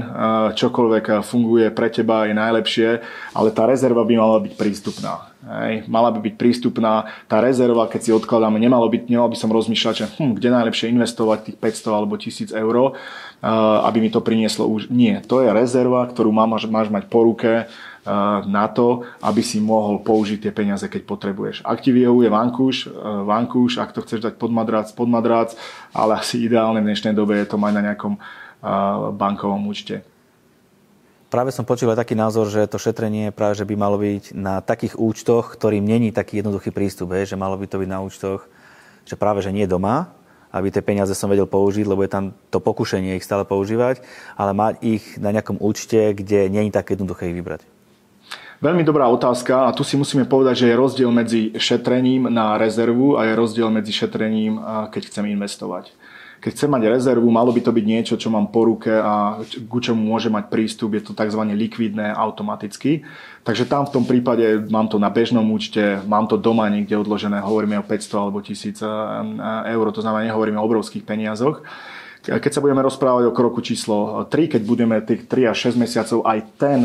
čokoľvek 0.58 1.23
funguje 1.23 1.70
pre 1.70 1.87
teba 1.87 2.26
je 2.26 2.34
najlepšie, 2.34 2.88
ale 3.30 3.49
tá 3.54 3.70
rezerva 3.70 4.02
by 4.02 4.14
mala 4.18 4.38
byť 4.42 4.54
prístupná. 4.58 5.30
Hej, 5.44 5.87
mala 5.87 6.11
by 6.11 6.25
byť 6.25 6.34
prístupná. 6.34 7.04
Tá 7.28 7.38
rezerva, 7.38 7.87
keď 7.87 8.00
si 8.00 8.11
odkladáme, 8.16 8.56
nemalo 8.58 8.90
by, 8.90 9.06
nemal 9.06 9.28
by 9.30 9.37
som 9.38 9.52
rozmýšľať, 9.52 9.94
že 9.94 10.06
hm, 10.18 10.40
kde 10.40 10.49
najlepšie 10.50 10.90
investovať 10.90 11.38
tých 11.52 11.56
500 11.61 11.99
alebo 12.00 12.14
1000 12.16 12.50
eur, 12.56 12.96
aby 13.84 13.99
mi 14.00 14.11
to 14.11 14.25
prinieslo 14.25 14.66
už. 14.66 14.88
Nie, 14.88 15.20
to 15.20 15.44
je 15.44 15.52
rezerva, 15.52 16.08
ktorú 16.08 16.32
máš, 16.32 16.66
máš 16.66 16.88
mať 16.88 17.06
po 17.06 17.28
ruke 17.28 17.68
na 18.44 18.66
to, 18.68 19.08
aby 19.25 19.40
si 19.40 19.64
mohol 19.64 20.04
použiť 20.04 20.44
tie 20.44 20.52
peniaze, 20.52 20.84
keď 20.84 21.08
potrebuješ. 21.08 21.56
Ak 21.64 21.80
ti 21.80 21.88
vyhovuje 21.88 22.28
vankúš, 22.28 22.92
vankúš, 23.25 23.80
ak 23.80 23.96
to 23.96 24.04
chceš 24.04 24.20
dať 24.20 24.34
pod 24.37 24.52
madrác, 24.52 24.92
pod 24.92 25.08
madrác, 25.08 25.56
ale 25.96 26.20
asi 26.20 26.44
ideálne 26.44 26.84
v 26.84 26.92
dnešnej 26.92 27.16
dobe 27.16 27.40
je 27.40 27.49
to 27.49 27.56
mať 27.56 27.73
na 27.73 27.82
nejakom 27.92 28.20
bankovom 29.16 29.64
účte. 29.68 30.04
Práve 31.32 31.50
som 31.50 31.66
počul 31.66 31.90
aj 31.90 31.99
taký 31.99 32.14
názor, 32.14 32.46
že 32.46 32.70
to 32.70 32.78
šetrenie 32.78 33.34
práve 33.34 33.58
že 33.58 33.66
by 33.66 33.75
malo 33.75 33.99
byť 33.99 34.38
na 34.38 34.62
takých 34.62 34.94
účtoch, 34.94 35.58
ktorým 35.58 35.82
není 35.82 36.14
taký 36.14 36.38
jednoduchý 36.38 36.70
prístup, 36.70 37.11
že 37.11 37.34
malo 37.34 37.58
by 37.58 37.66
to 37.66 37.82
byť 37.82 37.90
na 37.90 37.99
účtoch, 38.06 38.46
že 39.02 39.18
práve 39.18 39.42
že 39.42 39.50
nie 39.50 39.66
doma, 39.66 40.14
aby 40.54 40.70
tie 40.70 40.78
peniaze 40.78 41.11
som 41.18 41.26
vedel 41.26 41.50
použiť, 41.50 41.90
lebo 41.90 42.06
je 42.06 42.14
tam 42.14 42.30
to 42.54 42.62
pokušenie 42.62 43.18
ich 43.18 43.26
stále 43.26 43.42
používať, 43.42 44.06
ale 44.38 44.54
mať 44.54 44.75
ich 44.87 45.18
na 45.18 45.34
nejakom 45.34 45.58
účte, 45.58 46.14
kde 46.14 46.46
je 46.46 46.70
tak 46.70 46.94
jednoduché 46.94 47.34
ich 47.34 47.34
vybrať. 47.34 47.74
Veľmi 48.64 48.80
dobrá 48.80 49.04
otázka 49.12 49.68
a 49.68 49.76
tu 49.76 49.85
si 49.85 49.92
musíme 49.92 50.25
povedať, 50.25 50.64
že 50.64 50.73
je 50.73 50.80
rozdiel 50.80 51.12
medzi 51.12 51.52
šetrením 51.52 52.33
na 52.33 52.56
rezervu 52.56 53.21
a 53.21 53.28
je 53.28 53.37
rozdiel 53.37 53.68
medzi 53.68 53.92
šetrením, 53.92 54.56
keď 54.88 55.12
chcem 55.12 55.37
investovať. 55.37 55.92
Keď 56.40 56.50
chcem 56.56 56.73
mať 56.73 56.88
rezervu, 56.88 57.28
malo 57.28 57.52
by 57.52 57.61
to 57.61 57.76
byť 57.76 57.85
niečo, 57.85 58.16
čo 58.16 58.33
mám 58.33 58.49
po 58.49 58.64
ruke 58.64 58.88
a 58.88 59.37
ku 59.68 59.85
čomu 59.85 60.09
môže 60.09 60.33
mať 60.33 60.49
prístup, 60.49 60.97
je 60.97 61.04
to 61.04 61.12
tzv. 61.12 61.44
likvidné 61.44 62.16
automaticky. 62.16 63.04
Takže 63.44 63.68
tam 63.68 63.85
v 63.85 64.00
tom 64.00 64.09
prípade 64.09 64.64
mám 64.73 64.88
to 64.88 64.97
na 64.97 65.12
bežnom 65.12 65.44
účte, 65.44 66.00
mám 66.09 66.25
to 66.25 66.40
doma 66.40 66.64
niekde 66.73 66.97
odložené, 66.97 67.44
hovoríme 67.44 67.76
o 67.76 67.85
500 67.85 68.16
alebo 68.16 68.40
1000 68.40 68.80
eur, 69.76 69.85
to 69.92 70.00
znamená, 70.00 70.33
nehovoríme 70.33 70.56
o 70.56 70.64
obrovských 70.64 71.04
peniazoch. 71.04 71.61
Keď 72.25 72.49
sa 72.49 72.64
budeme 72.64 72.80
rozprávať 72.80 73.28
o 73.28 73.37
kroku 73.37 73.61
číslo 73.61 74.25
3, 74.25 74.56
keď 74.56 74.62
budeme 74.64 74.97
tých 75.04 75.28
3 75.28 75.52
až 75.52 75.68
6 75.68 75.85
mesiacov 75.85 76.25
aj 76.25 76.38
ten 76.56 76.80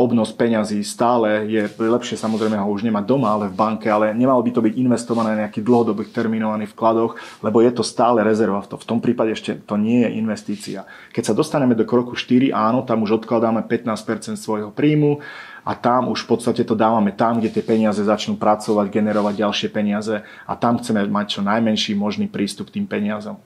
obnos 0.00 0.32
peňazí 0.32 0.80
stále 0.80 1.44
je 1.44 1.68
lepšie 1.68 2.16
samozrejme 2.16 2.56
ho 2.56 2.68
už 2.72 2.80
nemať 2.88 3.04
doma, 3.04 3.36
ale 3.36 3.52
v 3.52 3.58
banke, 3.60 3.92
ale 3.92 4.16
nemalo 4.16 4.40
by 4.40 4.50
to 4.56 4.64
byť 4.64 4.74
investované 4.80 5.36
na 5.36 5.40
nejakých 5.44 5.66
dlhodobých 5.68 6.16
terminovaných 6.16 6.72
vkladoch, 6.72 7.42
lebo 7.44 7.60
je 7.60 7.68
to 7.76 7.84
stále 7.84 8.24
rezerva. 8.24 8.64
V 8.64 8.88
tom 8.88 9.04
prípade 9.04 9.36
ešte 9.36 9.60
to 9.60 9.76
nie 9.76 10.08
je 10.08 10.16
investícia. 10.16 10.88
Keď 11.12 11.32
sa 11.32 11.34
dostaneme 11.36 11.76
do 11.76 11.84
kroku 11.84 12.16
4, 12.16 12.56
áno, 12.56 12.88
tam 12.88 13.04
už 13.04 13.20
odkladáme 13.20 13.68
15% 13.68 14.40
svojho 14.40 14.72
príjmu 14.72 15.20
a 15.60 15.76
tam 15.76 16.08
už 16.08 16.24
v 16.24 16.28
podstate 16.32 16.64
to 16.64 16.72
dávame 16.72 17.12
tam, 17.12 17.36
kde 17.36 17.52
tie 17.52 17.64
peniaze 17.66 18.00
začnú 18.00 18.40
pracovať, 18.40 18.88
generovať 18.88 19.34
ďalšie 19.44 19.68
peniaze 19.68 20.24
a 20.24 20.52
tam 20.56 20.80
chceme 20.80 21.04
mať 21.04 21.26
čo 21.36 21.40
najmenší 21.44 21.92
možný 21.92 22.32
prístup 22.32 22.72
k 22.72 22.80
tým 22.80 22.88
peniazom. 22.88 23.36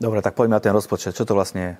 Dobre, 0.00 0.24
tak 0.24 0.32
poďme 0.32 0.56
na 0.56 0.64
ten 0.64 0.72
rozpočet. 0.72 1.12
Čo 1.12 1.28
to 1.28 1.36
vlastne 1.36 1.60
je? 1.60 1.74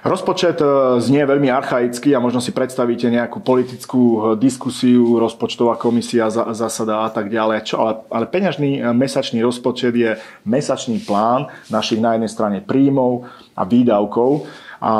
Rozpočet 0.00 0.56
e, 0.64 0.96
znie 0.96 1.28
veľmi 1.28 1.52
archaicky 1.52 2.16
a 2.16 2.24
možno 2.24 2.40
si 2.40 2.56
predstavíte 2.56 3.12
nejakú 3.12 3.44
politickú 3.44 4.00
e, 4.00 4.18
diskusiu, 4.40 5.20
rozpočtová 5.20 5.76
komisia 5.76 6.32
zasada 6.32 7.04
a 7.04 7.12
tak 7.12 7.28
ďalej. 7.28 7.68
Čo, 7.68 7.76
ale, 7.84 7.92
ale 8.08 8.24
peňažný 8.32 8.80
e, 8.80 8.96
mesačný 8.96 9.44
rozpočet 9.44 9.92
je 9.92 10.16
mesačný 10.48 11.04
plán 11.04 11.52
našich 11.68 12.00
na 12.00 12.16
jednej 12.16 12.32
strane 12.32 12.58
príjmov 12.64 13.28
a 13.52 13.68
výdavkov 13.68 14.48
a 14.80 14.92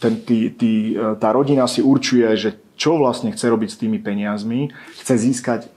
ten, 0.00 0.24
tý, 0.24 0.48
tý, 0.56 0.96
tá 1.20 1.28
rodina 1.28 1.68
si 1.68 1.84
určuje, 1.84 2.24
že 2.40 2.50
čo 2.72 2.96
vlastne 2.96 3.28
chce 3.28 3.52
robiť 3.52 3.68
s 3.68 3.76
tými 3.76 4.00
peniazmi. 4.00 4.72
Chce 4.96 5.28
získať 5.28 5.68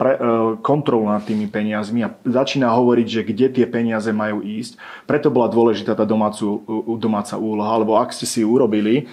pre, 0.00 0.16
e, 0.16 0.18
kontrolu 0.64 1.04
nad 1.12 1.20
tými 1.20 1.44
peniazmi 1.44 2.00
a 2.00 2.16
začína 2.24 2.72
hovoriť, 2.72 3.06
že 3.06 3.22
kde 3.28 3.46
tie 3.52 3.66
peniaze 3.68 4.08
majú 4.16 4.40
ísť. 4.40 4.80
Preto 5.04 5.28
bola 5.28 5.52
dôležitá 5.52 5.92
tá 5.92 6.08
domácu, 6.08 6.64
domáca 6.96 7.36
úloha, 7.36 7.76
lebo 7.76 8.00
ak 8.00 8.16
ste 8.16 8.24
si 8.24 8.40
ju 8.40 8.48
urobili, 8.48 9.04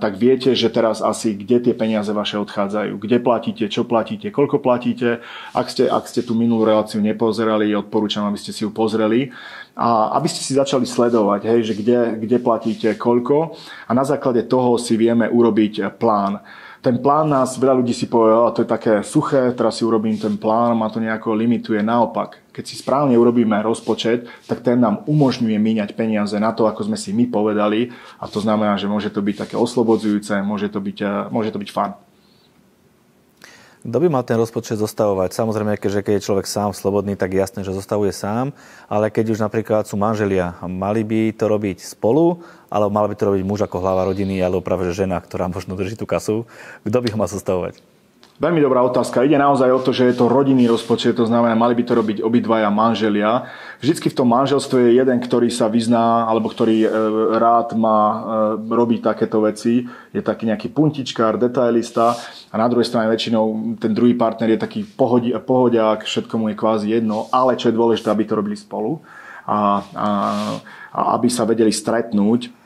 tak 0.00 0.16
viete, 0.16 0.54
že 0.54 0.70
teraz 0.70 1.02
asi 1.02 1.34
kde 1.34 1.58
tie 1.58 1.74
peniaze 1.74 2.14
vaše 2.14 2.38
odchádzajú, 2.38 2.94
kde 2.94 3.18
platíte, 3.18 3.64
čo 3.66 3.82
platíte, 3.82 4.30
koľko 4.30 4.62
platíte. 4.62 5.18
Ak 5.50 5.66
ste, 5.66 5.90
ak 5.90 6.06
ste 6.06 6.22
tú 6.22 6.38
minulú 6.38 6.62
reláciu 6.62 7.02
nepozerali, 7.02 7.74
odporúčam, 7.74 8.22
aby 8.30 8.38
ste 8.38 8.54
si 8.54 8.62
ju 8.62 8.70
pozreli 8.70 9.34
a 9.74 10.14
aby 10.14 10.30
ste 10.30 10.46
si 10.46 10.54
začali 10.54 10.86
sledovať, 10.86 11.42
hej, 11.42 11.60
že 11.66 11.74
kde, 11.74 12.22
kde 12.22 12.38
platíte, 12.38 12.88
koľko 12.94 13.58
a 13.90 13.92
na 13.92 14.06
základe 14.06 14.46
toho 14.46 14.78
si 14.78 14.94
vieme 14.94 15.26
urobiť 15.26 15.98
plán 15.98 16.38
ten 16.80 16.96
plán 16.96 17.28
nás, 17.28 17.60
veľa 17.60 17.76
ľudí 17.84 17.92
si 17.92 18.08
povie, 18.08 18.32
a 18.32 18.52
to 18.56 18.64
je 18.64 18.72
také 18.72 19.04
suché, 19.04 19.52
teraz 19.52 19.76
si 19.76 19.84
urobím 19.84 20.16
ten 20.16 20.40
plán, 20.40 20.72
ma 20.72 20.88
to 20.88 20.96
nejako 20.96 21.36
limituje. 21.36 21.84
Naopak, 21.84 22.40
keď 22.56 22.64
si 22.64 22.80
správne 22.80 23.20
urobíme 23.20 23.60
rozpočet, 23.60 24.24
tak 24.48 24.64
ten 24.64 24.80
nám 24.80 25.04
umožňuje 25.04 25.60
míňať 25.60 25.92
peniaze 25.92 26.36
na 26.40 26.56
to, 26.56 26.64
ako 26.64 26.88
sme 26.88 26.96
si 26.96 27.12
my 27.12 27.28
povedali 27.28 27.92
a 28.16 28.24
to 28.28 28.40
znamená, 28.40 28.80
že 28.80 28.88
môže 28.88 29.12
to 29.12 29.20
byť 29.20 29.36
také 29.48 29.56
oslobodzujúce, 29.60 30.40
môže 30.40 30.72
to 30.72 30.80
byť, 30.80 30.98
eh, 31.04 31.10
môže 31.28 31.52
to 31.52 31.60
byť 31.60 31.70
fun. 31.70 31.92
Kto 33.80 33.96
by 33.96 34.12
mal 34.12 34.20
ten 34.28 34.36
rozpočet 34.36 34.76
zostavovať? 34.76 35.32
Samozrejme, 35.32 35.80
keďže 35.80 36.04
keď 36.04 36.12
je 36.20 36.26
človek 36.28 36.44
sám 36.44 36.76
slobodný, 36.76 37.16
tak 37.16 37.32
jasné, 37.32 37.64
že 37.64 37.72
zostavuje 37.72 38.12
sám, 38.12 38.52
ale 38.92 39.08
keď 39.08 39.32
už 39.32 39.40
napríklad 39.40 39.88
sú 39.88 39.96
manželia, 39.96 40.60
mali 40.68 41.00
by 41.00 41.32
to 41.32 41.48
robiť 41.48 41.80
spolu, 41.80 42.44
alebo 42.68 42.92
mal 42.92 43.08
by 43.08 43.16
to 43.16 43.32
robiť 43.32 43.40
muž 43.40 43.64
ako 43.64 43.80
hlava 43.80 44.04
rodiny, 44.04 44.36
alebo 44.44 44.60
práve 44.60 44.84
že 44.92 45.08
žena, 45.08 45.16
ktorá 45.16 45.48
možno 45.48 45.80
drží 45.80 45.96
tú 45.96 46.04
kasu. 46.04 46.44
Kto 46.84 47.00
by 47.00 47.08
ho 47.08 47.16
mal 47.16 47.32
zostavovať? 47.32 47.89
Veľmi 48.40 48.64
dobrá 48.64 48.80
otázka. 48.80 49.20
Ide 49.20 49.36
naozaj 49.36 49.68
o 49.68 49.84
to, 49.84 49.92
že 49.92 50.08
je 50.08 50.16
to 50.16 50.24
rodinný 50.24 50.64
rozpočet, 50.64 51.12
to 51.12 51.28
znamená, 51.28 51.52
mali 51.52 51.76
by 51.76 51.84
to 51.84 51.92
robiť 51.92 52.24
obidvaja 52.24 52.72
manželia. 52.72 53.52
Vždycky 53.84 54.08
v 54.08 54.16
tom 54.16 54.32
manželstve 54.32 54.80
je 54.80 54.96
jeden, 54.96 55.20
ktorý 55.20 55.52
sa 55.52 55.68
vyzná, 55.68 56.24
alebo 56.24 56.48
ktorý 56.48 56.80
e, 56.80 56.88
rád 57.36 57.76
má 57.76 58.00
e, 58.00 58.18
robiť 58.64 59.12
takéto 59.12 59.44
veci. 59.44 59.84
Je 60.16 60.24
taký 60.24 60.48
nejaký 60.48 60.72
puntičkár, 60.72 61.36
detailista 61.36 62.16
a 62.48 62.56
na 62.56 62.64
druhej 62.64 62.88
strane 62.88 63.12
väčšinou 63.12 63.76
ten 63.76 63.92
druhý 63.92 64.16
partner 64.16 64.56
je 64.56 64.64
taký 64.64 64.88
pohodi, 64.88 65.36
pohodiak, 65.36 66.08
všetko 66.08 66.40
mu 66.40 66.48
je 66.48 66.56
kvázi 66.56 66.96
jedno, 66.96 67.28
ale 67.28 67.60
čo 67.60 67.68
je 67.68 67.76
dôležité, 67.76 68.08
aby 68.08 68.24
to 68.24 68.40
robili 68.40 68.56
spolu 68.56 69.04
a, 69.44 69.84
a, 69.92 70.08
a 70.96 71.00
aby 71.12 71.28
sa 71.28 71.44
vedeli 71.44 71.76
stretnúť 71.76 72.59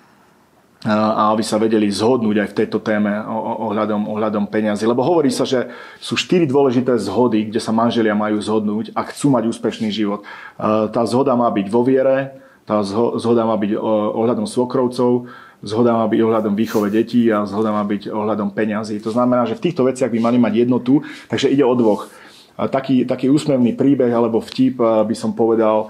a 0.84 1.32
aby 1.32 1.40
sa 1.40 1.56
vedeli 1.56 1.88
zhodnúť 1.88 2.44
aj 2.44 2.48
v 2.52 2.58
tejto 2.60 2.76
téme 2.84 3.08
ohľadom, 3.32 4.04
ohľadom 4.04 4.44
peniazy. 4.52 4.84
Lebo 4.84 5.00
hovorí 5.00 5.32
sa, 5.32 5.48
že 5.48 5.72
sú 5.96 6.12
štyri 6.12 6.44
dôležité 6.44 6.92
zhody, 7.00 7.48
kde 7.48 7.56
sa 7.56 7.72
manželia 7.72 8.12
majú 8.12 8.36
zhodnúť 8.36 8.92
a 8.92 9.00
chcú 9.08 9.32
mať 9.32 9.48
úspešný 9.48 9.88
život. 9.88 10.28
Tá 10.60 11.02
zhoda 11.08 11.32
má 11.40 11.48
byť 11.48 11.66
vo 11.72 11.80
viere, 11.88 12.36
tá 12.68 12.84
zhoda 12.84 13.48
má 13.48 13.56
byť 13.56 13.80
ohľadom 13.80 14.44
svokrovcov, 14.44 15.24
zhoda 15.64 15.96
má 15.96 16.04
byť 16.04 16.20
ohľadom 16.20 16.52
výchove 16.52 16.92
detí 16.92 17.32
a 17.32 17.48
zhoda 17.48 17.72
má 17.72 17.80
byť 17.88 18.12
ohľadom 18.12 18.52
peňazí. 18.52 19.00
To 19.00 19.08
znamená, 19.08 19.48
že 19.48 19.56
v 19.56 19.64
týchto 19.64 19.88
veciach 19.88 20.12
by 20.12 20.20
mali 20.20 20.36
mať 20.36 20.68
jednotu, 20.68 21.00
takže 21.32 21.48
ide 21.48 21.64
o 21.64 21.72
dvoch. 21.72 22.12
Taký, 22.60 23.08
taký 23.08 23.32
úsmevný 23.32 23.72
príbeh 23.72 24.12
alebo 24.12 24.44
vtip 24.44 24.76
by 24.76 25.16
som 25.16 25.32
povedal, 25.32 25.88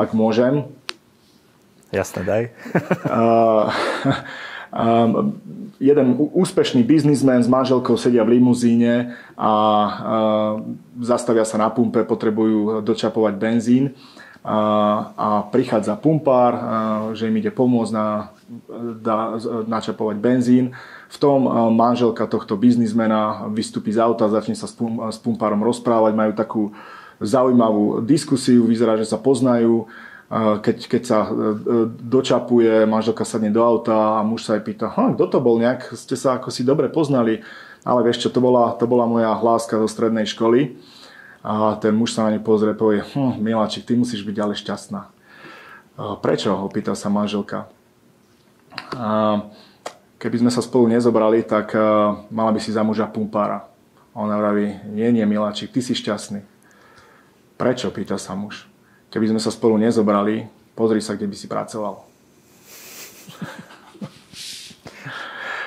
ak 0.00 0.16
môžem, 0.16 0.64
Jasné, 1.90 2.20
daj. 2.22 2.42
Um, 4.70 5.34
jeden 5.82 6.14
úspešný 6.14 6.86
biznismen 6.86 7.42
s 7.42 7.50
manželkou 7.50 7.98
sedia 7.98 8.22
v 8.22 8.38
limuzíne 8.38 9.18
a 9.34 9.50
uh, 9.50 10.62
zastavia 11.02 11.42
sa 11.42 11.58
na 11.58 11.74
pumpe, 11.74 12.06
potrebujú 12.06 12.78
dočapovať 12.78 13.34
benzín 13.34 13.98
a, 14.46 14.58
a 15.18 15.28
prichádza 15.50 15.98
pumpár, 16.00 16.52
a, 16.54 16.60
že 17.12 17.28
im 17.28 17.36
ide 17.36 17.50
pomôcť 17.52 17.92
na, 17.92 18.32
da, 19.02 19.36
načapovať 19.68 20.16
benzín. 20.16 20.72
V 21.10 21.16
tom 21.18 21.44
manželka 21.74 22.24
tohto 22.24 22.54
biznismena 22.56 23.50
vystúpi 23.52 23.92
z 23.92 24.00
auta, 24.00 24.32
začne 24.32 24.54
sa 24.54 24.70
s 25.10 25.18
pumpárom 25.20 25.60
rozprávať, 25.60 26.12
majú 26.14 26.32
takú 26.32 26.62
zaujímavú 27.20 28.00
diskusiu, 28.00 28.64
vyzerá, 28.64 28.96
že 28.96 29.04
sa 29.04 29.20
poznajú 29.20 29.90
keď, 30.30 30.76
keď 30.86 31.02
sa 31.02 31.18
e, 31.26 31.28
e, 31.28 31.34
dočapuje, 31.90 32.86
manželka 32.86 33.26
sadne 33.26 33.50
do 33.50 33.66
auta 33.66 34.22
a 34.22 34.26
muž 34.26 34.46
sa 34.46 34.54
jej 34.54 34.62
pýta, 34.62 34.86
kto 34.94 35.26
to 35.26 35.38
bol, 35.42 35.58
nejak 35.58 35.90
ste 35.98 36.14
sa 36.14 36.38
ako 36.38 36.54
si 36.54 36.62
dobre 36.62 36.86
poznali, 36.86 37.42
ale 37.82 38.06
vieš 38.06 38.22
čo, 38.22 38.28
to 38.30 38.38
bola, 38.38 38.78
to 38.78 38.86
bola 38.86 39.10
moja 39.10 39.34
hláska 39.34 39.74
zo 39.82 39.90
strednej 39.90 40.30
školy 40.30 40.78
a 41.42 41.74
ten 41.82 41.90
muž 41.98 42.14
sa 42.14 42.30
na 42.30 42.38
ne 42.38 42.40
pozrie, 42.40 42.78
povie, 42.78 43.02
hm, 43.02 43.42
miláčik, 43.42 43.82
ty 43.82 43.98
musíš 43.98 44.22
byť 44.22 44.36
ale 44.38 44.54
šťastná. 44.54 45.10
Prečo? 46.22 46.54
opýta 46.54 46.94
sa 46.94 47.10
manželka. 47.10 47.66
A 48.94 49.42
keby 50.22 50.46
sme 50.46 50.50
sa 50.54 50.62
spolu 50.62 50.88
nezobrali, 50.88 51.42
tak 51.42 51.74
mala 52.30 52.54
by 52.54 52.60
si 52.62 52.70
za 52.70 52.86
muža 52.86 53.10
pumpára. 53.10 53.66
Ona 54.14 54.38
vraví, 54.38 54.80
nie, 54.94 55.10
nie, 55.12 55.26
miláčik, 55.26 55.74
ty 55.74 55.82
si 55.82 55.92
šťastný. 55.92 56.40
Prečo? 57.58 57.92
pýta 57.92 58.16
sa 58.16 58.32
muž 58.38 58.69
keby 59.10 59.34
sme 59.34 59.40
sa 59.42 59.50
spolu 59.50 59.76
nezobrali, 59.76 60.46
pozri 60.78 61.02
sa, 61.02 61.18
kde 61.18 61.28
by 61.28 61.36
si 61.36 61.50
pracoval. 61.50 62.06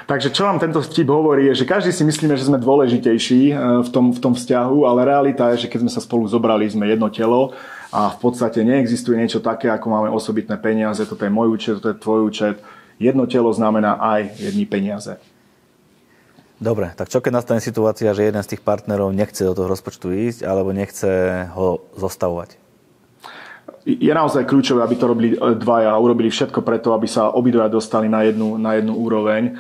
Takže 0.03 0.35
čo 0.35 0.43
vám 0.43 0.59
tento 0.59 0.83
vtip 0.83 1.07
hovorí, 1.07 1.47
je, 1.51 1.63
že 1.63 1.69
každý 1.69 1.95
si 1.95 2.03
myslíme, 2.03 2.35
že 2.35 2.47
sme 2.51 2.59
dôležitejší 2.59 3.41
e, 3.49 3.53
v 3.87 3.89
tom, 3.89 4.11
v 4.11 4.19
tom 4.19 4.35
vzťahu, 4.35 4.83
ale 4.83 5.07
realita 5.07 5.55
je, 5.55 5.65
že 5.65 5.71
keď 5.71 5.87
sme 5.87 5.91
sa 5.95 6.03
spolu 6.03 6.27
zobrali, 6.27 6.67
sme 6.67 6.91
jedno 6.91 7.07
telo 7.07 7.55
a 7.87 8.11
v 8.11 8.17
podstate 8.19 8.67
neexistuje 8.67 9.15
niečo 9.15 9.39
také, 9.39 9.71
ako 9.71 9.87
máme 9.87 10.09
osobitné 10.11 10.59
peniaze, 10.59 11.07
toto 11.07 11.23
je 11.23 11.31
môj 11.31 11.55
účet, 11.55 11.73
toto 11.79 11.95
je 11.95 12.03
tvoj 12.03 12.19
účet. 12.27 12.55
Jedno 12.99 13.23
telo 13.31 13.47
znamená 13.55 13.95
aj 13.95 14.43
jedny 14.43 14.67
peniaze. 14.67 15.15
Dobre, 16.59 16.91
tak 16.95 17.11
čo 17.11 17.19
keď 17.19 17.43
nastane 17.43 17.61
situácia, 17.63 18.15
že 18.15 18.27
jeden 18.27 18.43
z 18.43 18.55
tých 18.55 18.63
partnerov 18.63 19.11
nechce 19.11 19.43
do 19.43 19.55
toho 19.55 19.71
rozpočtu 19.71 20.15
ísť 20.15 20.47
alebo 20.47 20.75
nechce 20.75 21.09
ho 21.55 21.79
zostavovať? 21.95 22.62
Je 23.83 24.11
naozaj 24.15 24.47
kľúčové, 24.47 24.79
aby 24.79 24.95
to 24.95 25.05
robili 25.11 25.29
e, 25.35 25.37
dvaja 25.59 25.91
a 25.91 26.01
urobili 26.01 26.31
všetko 26.31 26.63
preto, 26.63 26.95
aby 26.95 27.07
sa 27.07 27.35
obidvaja 27.35 27.67
dostali 27.67 28.07
na 28.07 28.23
jednu, 28.23 28.55
na 28.55 28.79
jednu 28.79 28.95
úroveň. 28.95 29.59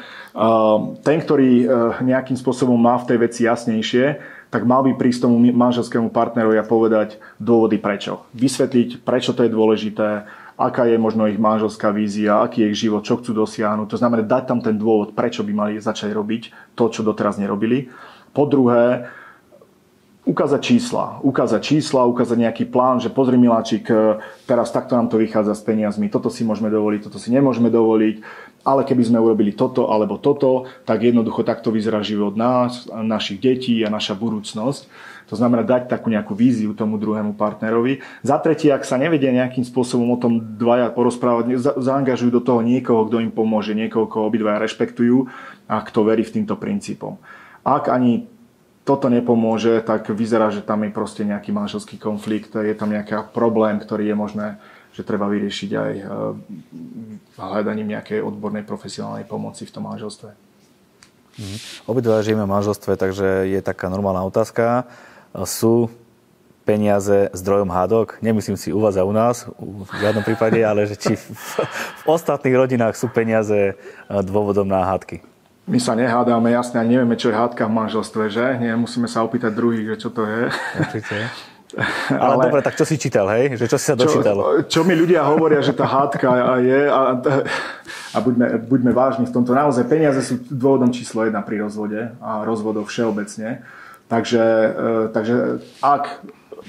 Ten, 1.03 1.17
ktorý 1.21 1.51
e, 1.61 1.65
nejakým 2.01 2.33
spôsobom 2.39 2.73
má 2.73 2.97
v 2.97 3.07
tej 3.13 3.17
veci 3.21 3.41
jasnejšie, 3.45 4.05
tak 4.49 4.69
mal 4.69 4.85
by 4.85 4.97
prísť 4.97 5.25
tomu 5.29 5.41
manželskému 5.41 6.13
partnerovi 6.13 6.57
a 6.57 6.65
povedať 6.65 7.17
dôvody 7.41 7.81
prečo. 7.81 8.25
Vysvetliť, 8.37 9.01
prečo 9.01 9.33
to 9.33 9.45
je 9.45 9.51
dôležité, 9.53 10.29
aká 10.57 10.85
je 10.85 11.01
možno 11.01 11.25
ich 11.25 11.41
manželská 11.41 11.89
vízia, 11.89 12.41
aký 12.41 12.61
je 12.65 12.69
ich 12.69 12.81
život, 12.85 13.01
čo 13.01 13.17
chcú 13.17 13.33
dosiahnuť. 13.33 13.89
To 13.89 13.97
znamená 13.97 14.21
dať 14.21 14.43
tam 14.45 14.59
ten 14.61 14.77
dôvod, 14.77 15.17
prečo 15.17 15.41
by 15.41 15.53
mali 15.53 15.81
začať 15.81 16.13
robiť 16.13 16.73
to, 16.77 16.85
čo 16.93 17.01
doteraz 17.01 17.41
nerobili. 17.41 17.89
Po 18.33 18.45
druhé, 18.45 19.09
ukázať 20.23 20.61
čísla. 20.63 21.19
Ukázať 21.19 21.61
čísla, 21.61 22.07
ukázať 22.07 22.37
nejaký 22.47 22.63
plán, 22.71 23.03
že 23.03 23.11
pozri 23.11 23.35
Miláčik, 23.35 23.91
e, 23.91 24.23
teraz 24.47 24.71
takto 24.71 24.95
nám 24.95 25.11
to 25.11 25.19
vychádza 25.19 25.59
s 25.59 25.63
peniazmi, 25.63 26.07
toto 26.07 26.31
si 26.31 26.47
môžeme 26.47 26.71
dovoliť, 26.71 27.11
toto 27.11 27.19
si 27.19 27.27
nemôžeme 27.35 27.67
dovoliť, 27.67 28.23
ale 28.63 28.87
keby 28.87 29.03
sme 29.03 29.19
urobili 29.19 29.51
toto 29.51 29.91
alebo 29.91 30.15
toto, 30.15 30.63
tak 30.87 31.03
jednoducho 31.03 31.43
takto 31.43 31.75
vyzerá 31.75 31.99
život 31.99 32.39
nás, 32.39 32.87
našich 32.87 33.43
detí 33.43 33.83
a 33.83 33.91
naša 33.91 34.15
budúcnosť. 34.15 35.11
To 35.31 35.39
znamená 35.39 35.63
dať 35.63 35.87
takú 35.87 36.11
nejakú 36.11 36.35
víziu 36.35 36.75
tomu 36.75 36.99
druhému 36.99 37.35
partnerovi. 37.39 38.03
Za 38.23 38.39
tretie, 38.43 38.71
ak 38.71 38.83
sa 38.83 38.99
nevedia 38.99 39.31
nejakým 39.31 39.63
spôsobom 39.63 40.07
o 40.11 40.19
tom 40.19 40.59
dvaja 40.59 40.91
porozprávať, 40.91 41.59
za- 41.59 41.75
zaangažujú 41.79 42.31
do 42.31 42.43
toho 42.43 42.59
niekoho, 42.59 43.07
kto 43.07 43.23
im 43.23 43.31
pomôže, 43.31 43.75
niekoho, 43.75 44.07
koho 44.07 44.27
obidvaja 44.27 44.59
rešpektujú 44.63 45.27
a 45.67 45.79
kto 45.83 45.99
verí 46.07 46.23
v 46.27 46.39
týmto 46.39 46.59
princípom. 46.59 47.19
Ak 47.63 47.87
ani 47.87 48.27
toto 48.83 49.07
nepomôže, 49.07 49.79
tak 49.79 50.11
vyzerá, 50.11 50.51
že 50.51 50.59
tam 50.59 50.83
je 50.83 50.91
proste 50.91 51.23
nejaký 51.23 51.55
manželský 51.55 51.95
konflikt, 51.95 52.51
je 52.51 52.75
tam 52.75 52.91
nejaký 52.91 53.31
problém, 53.31 53.79
ktorý 53.79 54.11
je 54.11 54.15
možné, 54.15 54.47
že 54.91 55.07
treba 55.07 55.31
vyriešiť 55.31 55.71
aj 55.71 55.93
eh, 55.97 56.05
hľadaním 57.39 57.95
nejakej 57.95 58.19
odbornej 58.21 58.67
profesionálnej 58.67 59.23
pomoci 59.23 59.63
v 59.63 59.73
tom 59.73 59.87
manželstve. 59.87 60.35
Mhm. 61.33 61.57
Obidva 61.89 62.21
žijeme 62.21 62.45
v 62.45 62.53
manželstve, 62.53 62.93
takže 62.99 63.49
je 63.49 63.59
taká 63.63 63.89
normálna 63.89 64.21
otázka. 64.21 64.85
Sú 65.49 65.89
peniaze 66.61 67.33
zdrojom 67.33 67.73
hádok? 67.73 68.21
Nemyslím 68.21 68.53
si 68.53 68.69
u 68.69 68.79
vás 68.79 68.95
a 68.95 69.03
u 69.03 69.11
nás, 69.11 69.49
v 69.57 69.91
žiadnom 69.97 70.21
prípade, 70.21 70.61
ale 70.61 70.85
že 70.85 70.95
či 70.95 71.17
v, 71.17 71.25
v 71.65 72.03
ostatných 72.05 72.53
rodinách 72.53 72.99
sú 72.99 73.09
peniaze 73.09 73.73
eh, 73.73 74.21
dôvodom 74.21 74.67
na 74.67 74.83
hádky? 74.91 75.32
My 75.63 75.79
sa 75.79 75.95
nehádame, 75.95 76.51
jasne, 76.51 76.83
a 76.83 76.83
nevieme, 76.83 77.15
čo 77.15 77.31
je 77.31 77.39
hádka 77.39 77.71
v 77.71 77.75
manželstve, 77.79 78.23
že? 78.27 78.59
Nie, 78.59 78.75
musíme 78.75 79.07
sa 79.07 79.23
opýtať 79.23 79.55
druhých, 79.55 79.95
že 79.95 80.07
čo 80.07 80.09
to 80.11 80.27
je. 80.27 80.51
Určite. 80.75 81.17
Ale, 82.13 82.37
Ale 82.37 82.43
dobre, 82.51 82.61
tak 82.61 82.77
čo 82.77 82.85
si 82.85 83.01
čítal, 83.01 83.25
hej? 83.33 83.57
Že 83.57 83.65
čo 83.65 83.77
si 83.81 83.85
sa 83.89 83.97
dočítal? 83.97 84.37
Čo, 84.37 84.45
čo 84.69 84.81
mi 84.85 84.93
ľudia 84.93 85.25
hovoria, 85.25 85.57
že 85.63 85.73
tá 85.73 85.89
hádka 85.89 86.61
je 86.61 86.81
a, 86.85 87.17
a 88.13 88.17
buďme, 88.21 88.61
buďme 88.69 88.91
vážni 88.93 89.25
v 89.25 89.33
tomto. 89.33 89.57
Naozaj 89.57 89.89
peniaze 89.89 90.21
sú 90.21 90.37
dôvodom 90.53 90.93
číslo 90.93 91.25
jedna 91.25 91.41
pri 91.41 91.65
rozvode 91.65 92.13
a 92.21 92.45
rozvodov 92.45 92.93
všeobecne. 92.93 93.65
Takže, 94.05 94.43
e, 94.45 94.89
takže 95.09 95.65
ak 95.81 96.21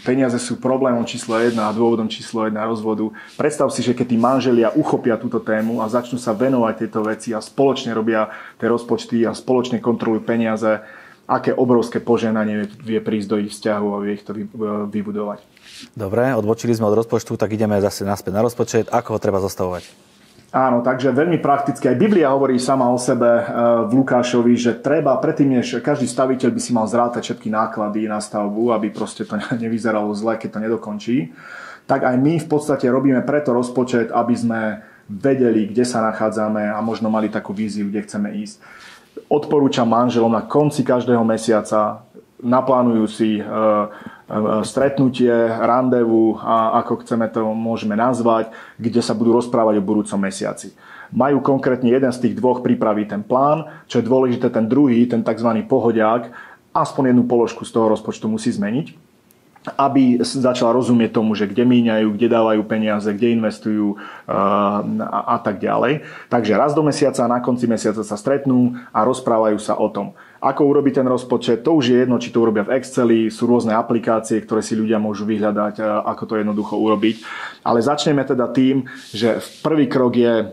peniaze 0.02 0.40
sú 0.42 0.58
problémom 0.58 1.06
číslo 1.06 1.38
1 1.38 1.54
a 1.54 1.70
dôvodom 1.70 2.10
číslo 2.10 2.48
1 2.48 2.56
rozvodu. 2.58 3.14
Predstav 3.38 3.70
si, 3.70 3.86
že 3.86 3.94
keď 3.94 4.06
tí 4.10 4.16
manželia 4.18 4.74
uchopia 4.74 5.14
túto 5.14 5.38
tému 5.38 5.78
a 5.78 5.86
začnú 5.86 6.18
sa 6.18 6.34
venovať 6.34 6.74
tejto 6.86 7.00
veci 7.06 7.30
a 7.30 7.38
spoločne 7.38 7.94
robia 7.94 8.32
tie 8.58 8.66
rozpočty 8.66 9.22
a 9.22 9.36
spoločne 9.36 9.78
kontrolujú 9.78 10.26
peniaze, 10.26 10.82
aké 11.24 11.56
obrovské 11.56 12.04
poženanie 12.04 12.68
vie 12.84 13.00
prísť 13.00 13.28
do 13.28 13.36
ich 13.40 13.52
vzťahu 13.52 13.86
a 13.94 14.02
vie 14.02 14.12
ich 14.18 14.24
to 14.26 14.36
vybudovať. 14.90 15.40
Dobre, 15.96 16.32
odbočili 16.36 16.76
sme 16.76 16.88
od 16.88 16.98
rozpočtu, 17.00 17.36
tak 17.36 17.52
ideme 17.54 17.80
zase 17.80 18.04
naspäť 18.04 18.32
na 18.34 18.42
rozpočet. 18.44 18.92
Ako 18.92 19.16
ho 19.16 19.18
treba 19.20 19.40
zastavovať? 19.40 19.88
Áno, 20.54 20.86
takže 20.86 21.10
veľmi 21.10 21.42
prakticky. 21.42 21.90
Aj 21.90 21.98
Biblia 21.98 22.30
hovorí 22.30 22.62
sama 22.62 22.86
o 22.86 22.94
sebe 22.94 23.26
e, 23.26 23.42
v 23.90 23.92
Lukášovi, 23.98 24.54
že 24.54 24.78
treba 24.78 25.18
predtým, 25.18 25.58
než 25.58 25.82
každý 25.82 26.06
staviteľ 26.06 26.54
by 26.54 26.60
si 26.62 26.70
mal 26.70 26.86
zrátať 26.86 27.26
všetky 27.26 27.50
náklady 27.50 28.06
na 28.06 28.22
stavbu, 28.22 28.70
aby 28.70 28.94
proste 28.94 29.26
to 29.26 29.34
nevyzeralo 29.66 30.14
zle, 30.14 30.38
keď 30.38 30.48
to 30.54 30.62
nedokončí. 30.62 31.34
Tak 31.90 32.06
aj 32.06 32.16
my 32.22 32.38
v 32.38 32.46
podstate 32.46 32.86
robíme 32.86 33.26
preto 33.26 33.50
rozpočet, 33.50 34.14
aby 34.14 34.34
sme 34.38 34.60
vedeli, 35.10 35.74
kde 35.74 35.82
sa 35.82 36.06
nachádzame 36.06 36.70
a 36.70 36.78
možno 36.78 37.10
mali 37.10 37.26
takú 37.34 37.50
víziu, 37.50 37.90
kde 37.90 38.06
chceme 38.06 38.38
ísť. 38.46 38.62
Odporúčam 39.26 39.90
manželom 39.90 40.30
na 40.30 40.46
konci 40.46 40.86
každého 40.86 41.26
mesiaca 41.26 42.03
naplánujú 42.44 43.04
si 43.08 43.40
e, 43.40 43.44
E, 44.24 44.64
stretnutie, 44.64 45.28
randevu, 45.60 46.40
a 46.40 46.80
ako 46.80 47.04
chceme 47.04 47.28
to 47.28 47.52
môžeme 47.52 47.92
nazvať, 47.92 48.48
kde 48.80 49.04
sa 49.04 49.12
budú 49.12 49.36
rozprávať 49.36 49.76
o 49.76 49.84
budúcom 49.84 50.16
mesiaci. 50.16 50.72
Majú 51.12 51.44
konkrétne 51.44 51.92
jeden 51.92 52.08
z 52.08 52.24
tých 52.24 52.34
dvoch 52.40 52.64
pripraví 52.64 53.04
ten 53.04 53.20
plán, 53.20 53.68
čo 53.84 54.00
je 54.00 54.08
dôležité, 54.08 54.48
ten 54.48 54.64
druhý, 54.64 55.04
ten 55.04 55.20
tzv. 55.20 55.68
pohodiak, 55.68 56.32
aspoň 56.72 57.12
jednu 57.12 57.28
položku 57.28 57.68
z 57.68 57.76
toho 57.76 57.92
rozpočtu 57.92 58.24
musí 58.24 58.48
zmeniť 58.48 59.14
aby 59.64 60.20
začal 60.20 60.76
rozumieť 60.76 61.16
tomu, 61.16 61.32
že 61.32 61.48
kde 61.48 61.64
míňajú, 61.64 62.12
kde 62.12 62.28
dávajú 62.28 62.62
peniaze, 62.68 63.08
kde 63.08 63.32
investujú 63.32 63.96
a, 64.28 64.84
a 65.08 65.36
tak 65.40 65.56
ďalej. 65.56 66.04
Takže 66.28 66.52
raz 66.52 66.76
do 66.76 66.84
mesiaca, 66.84 67.24
na 67.24 67.40
konci 67.40 67.64
mesiaca 67.64 68.04
sa 68.04 68.16
stretnú 68.20 68.76
a 68.92 69.00
rozprávajú 69.08 69.56
sa 69.56 69.80
o 69.80 69.88
tom. 69.88 70.12
Ako 70.44 70.68
urobiť 70.68 71.00
ten 71.00 71.08
rozpočet, 71.08 71.64
to 71.64 71.80
už 71.80 71.84
je 71.88 71.96
jedno, 72.04 72.20
či 72.20 72.28
to 72.28 72.44
urobia 72.44 72.68
v 72.68 72.76
Exceli, 72.76 73.32
sú 73.32 73.48
rôzne 73.48 73.72
aplikácie, 73.72 74.44
ktoré 74.44 74.60
si 74.60 74.76
ľudia 74.76 75.00
môžu 75.00 75.24
vyhľadať, 75.24 75.80
ako 76.04 76.22
to 76.28 76.34
jednoducho 76.36 76.76
urobiť. 76.76 77.16
Ale 77.64 77.80
začneme 77.80 78.20
teda 78.28 78.52
tým, 78.52 78.84
že 79.08 79.40
prvý 79.64 79.88
krok 79.88 80.12
je, 80.12 80.44
e, 80.44 80.46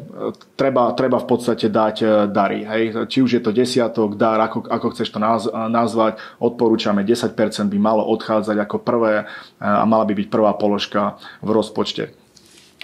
treba, 0.55 0.95
treba 0.95 1.19
v 1.19 1.27
podstate 1.27 1.67
dať 1.67 1.95
e, 1.99 2.07
dary. 2.31 2.63
Hej? 2.63 3.11
Či 3.11 3.19
už 3.19 3.31
je 3.35 3.41
to 3.43 3.51
desiatok, 3.51 4.15
dar, 4.15 4.39
ako, 4.39 4.63
ako 4.63 4.87
chceš 4.95 5.11
to 5.11 5.19
nazvať, 5.67 6.23
odporúčame 6.39 7.03
10% 7.03 7.35
by 7.67 7.75
malo 7.75 8.07
odchádzať 8.15 8.63
ako 8.63 8.79
prvé 8.79 9.13
e, 9.19 9.23
a 9.59 9.83
mala 9.83 10.07
by 10.07 10.15
byť 10.15 10.27
prvá 10.31 10.55
položka 10.55 11.19
v 11.43 11.51
rozpočte. 11.51 12.15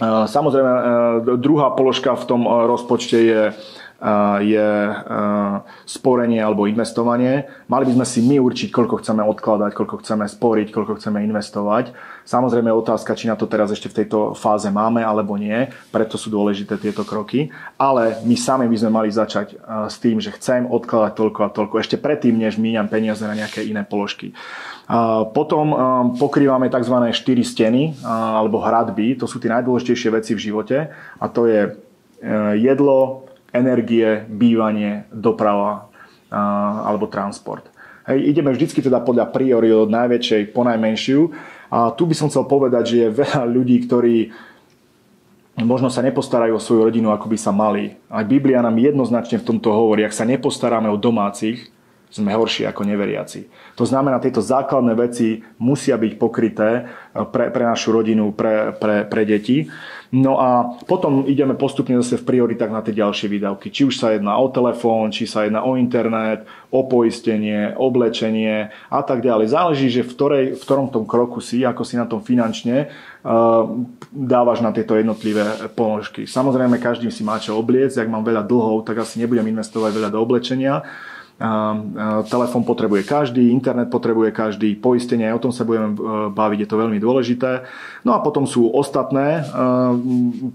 Samozrejme, 0.05 0.73
druhá 1.41 1.73
položka 1.73 2.13
v 2.13 2.25
tom 2.29 2.45
rozpočte 2.45 3.17
je 3.17 3.41
je 4.45 4.69
sporenie 5.89 6.37
alebo 6.37 6.69
investovanie. 6.69 7.49
Mali 7.65 7.89
by 7.89 7.93
sme 7.97 8.05
si 8.05 8.19
my 8.21 8.37
určiť, 8.37 8.69
koľko 8.69 9.01
chceme 9.01 9.25
odkladať, 9.25 9.71
koľko 9.73 10.05
chceme 10.05 10.29
sporiť, 10.29 10.67
koľko 10.69 11.01
chceme 11.01 11.25
investovať. 11.25 11.97
Samozrejme 12.21 12.69
je 12.69 12.77
otázka, 12.77 13.17
či 13.17 13.25
na 13.25 13.33
to 13.33 13.49
teraz 13.49 13.73
ešte 13.73 13.89
v 13.89 13.97
tejto 14.03 14.37
fáze 14.37 14.69
máme 14.69 15.01
alebo 15.01 15.33
nie, 15.33 15.73
preto 15.89 16.13
sú 16.13 16.29
dôležité 16.29 16.77
tieto 16.77 17.01
kroky. 17.01 17.49
Ale 17.81 18.21
my 18.21 18.37
sami 18.37 18.69
by 18.69 18.77
sme 18.77 18.91
mali 18.93 19.09
začať 19.09 19.57
s 19.89 19.97
tým, 19.97 20.21
že 20.21 20.35
chcem 20.37 20.69
odkladať 20.69 21.17
toľko 21.17 21.39
a 21.41 21.49
toľko, 21.49 21.75
ešte 21.81 21.97
predtým, 21.97 22.37
než 22.37 22.61
míňam 22.61 22.85
peniaze 22.91 23.25
na 23.25 23.33
nejaké 23.33 23.65
iné 23.65 23.81
položky. 23.81 24.29
Potom 25.33 25.73
pokrývame 26.21 26.69
tzv. 26.69 26.95
4 27.11 27.17
steny 27.41 27.97
alebo 28.05 28.61
hradby, 28.61 29.17
to 29.17 29.25
sú 29.25 29.41
tie 29.41 29.49
najdôležitejšie 29.51 30.09
veci 30.13 30.31
v 30.37 30.43
živote 30.43 30.77
a 30.93 31.25
to 31.27 31.49
je 31.49 31.73
jedlo, 32.61 33.27
energie, 33.51 34.27
bývanie, 34.27 35.07
doprava 35.11 35.87
alebo 36.83 37.07
transport. 37.07 37.67
Hej, 38.07 38.35
ideme 38.35 38.55
vždycky 38.55 38.79
teda 38.79 39.03
podľa 39.03 39.31
priory 39.35 39.71
od 39.71 39.91
najväčšej 39.91 40.55
po 40.55 40.63
najmenšiu. 40.63 41.31
A 41.67 41.91
tu 41.91 42.07
by 42.07 42.15
som 42.15 42.31
chcel 42.31 42.47
povedať, 42.47 42.83
že 42.87 42.97
je 43.03 43.17
veľa 43.19 43.43
ľudí, 43.47 43.83
ktorí 43.83 44.31
možno 45.59 45.91
sa 45.91 45.99
nepostarajú 45.99 46.55
o 46.55 46.63
svoju 46.63 46.87
rodinu, 46.87 47.11
ako 47.11 47.27
by 47.27 47.37
sa 47.39 47.51
mali. 47.51 47.99
Aj 48.07 48.23
Biblia 48.23 48.63
nám 48.63 48.79
jednoznačne 48.79 49.43
v 49.43 49.47
tomto 49.51 49.75
hovorí, 49.75 50.07
ak 50.07 50.15
sa 50.15 50.23
nepostaráme 50.23 50.87
o 50.87 50.95
domácich, 50.95 51.67
sme 52.07 52.31
horší 52.31 52.63
ako 52.63 52.87
neveriaci. 52.87 53.51
To 53.75 53.83
znamená, 53.83 54.23
tieto 54.23 54.39
základné 54.39 54.95
veci 54.95 55.43
musia 55.59 55.99
byť 55.99 56.13
pokryté 56.15 56.87
pre, 57.11 57.51
pre 57.51 57.63
našu 57.67 57.91
rodinu, 57.91 58.31
pre, 58.31 58.71
pre, 58.71 59.03
pre 59.03 59.27
deti. 59.27 59.67
No 60.07 60.39
a 60.39 60.79
potom 60.87 61.27
ideme 61.27 61.51
postupne 61.59 61.99
zase 61.99 62.15
v 62.15 62.27
prioritách 62.31 62.71
na 62.71 62.79
tie 62.79 62.95
ďalšie 62.95 63.27
výdavky. 63.27 63.67
Či 63.67 63.91
už 63.91 63.95
sa 63.99 64.15
jedná 64.15 64.39
o 64.39 64.47
telefón, 64.47 65.11
či 65.11 65.27
sa 65.27 65.43
jedná 65.43 65.67
o 65.67 65.75
internet, 65.75 66.47
o 66.71 66.87
poistenie, 66.87 67.75
oblečenie 67.75 68.71
a 68.87 69.01
tak 69.03 69.19
ďalej. 69.19 69.51
Záleží, 69.51 69.91
že 69.91 70.07
v, 70.07 70.11
ktorej, 70.15 70.45
v 70.55 70.63
ktorom 70.63 70.87
tom 70.95 71.03
kroku 71.03 71.43
si, 71.43 71.67
ako 71.67 71.83
si 71.83 71.99
na 71.99 72.07
tom 72.07 72.23
finančne 72.23 72.87
uh, 72.87 73.67
dávaš 74.15 74.63
na 74.63 74.71
tieto 74.71 74.95
jednotlivé 74.95 75.43
položky. 75.75 76.23
Samozrejme, 76.23 76.79
každý 76.79 77.11
si 77.11 77.27
má 77.27 77.35
čo 77.35 77.59
obliecť. 77.59 78.07
Ak 78.07 78.07
mám 78.07 78.23
veľa 78.23 78.47
dlhov, 78.47 78.87
tak 78.87 79.03
asi 79.03 79.19
nebudem 79.19 79.51
investovať 79.51 79.91
veľa 79.91 80.09
do 80.15 80.23
oblečenia 80.23 80.87
telefón 82.25 82.65
potrebuje 82.65 83.05
každý, 83.05 83.53
internet 83.53 83.93
potrebuje 83.93 84.33
každý, 84.33 84.73
poistenie, 84.73 85.29
aj 85.29 85.37
o 85.37 85.43
tom 85.45 85.53
sa 85.53 85.69
budeme 85.69 85.93
e, 85.93 85.97
baviť, 86.33 86.65
je 86.65 86.69
to 86.69 86.81
veľmi 86.81 86.97
dôležité. 86.97 87.61
No 88.01 88.17
a 88.17 88.25
potom 88.25 88.49
sú 88.49 88.65
ostatné 88.73 89.45
e, 89.45 89.53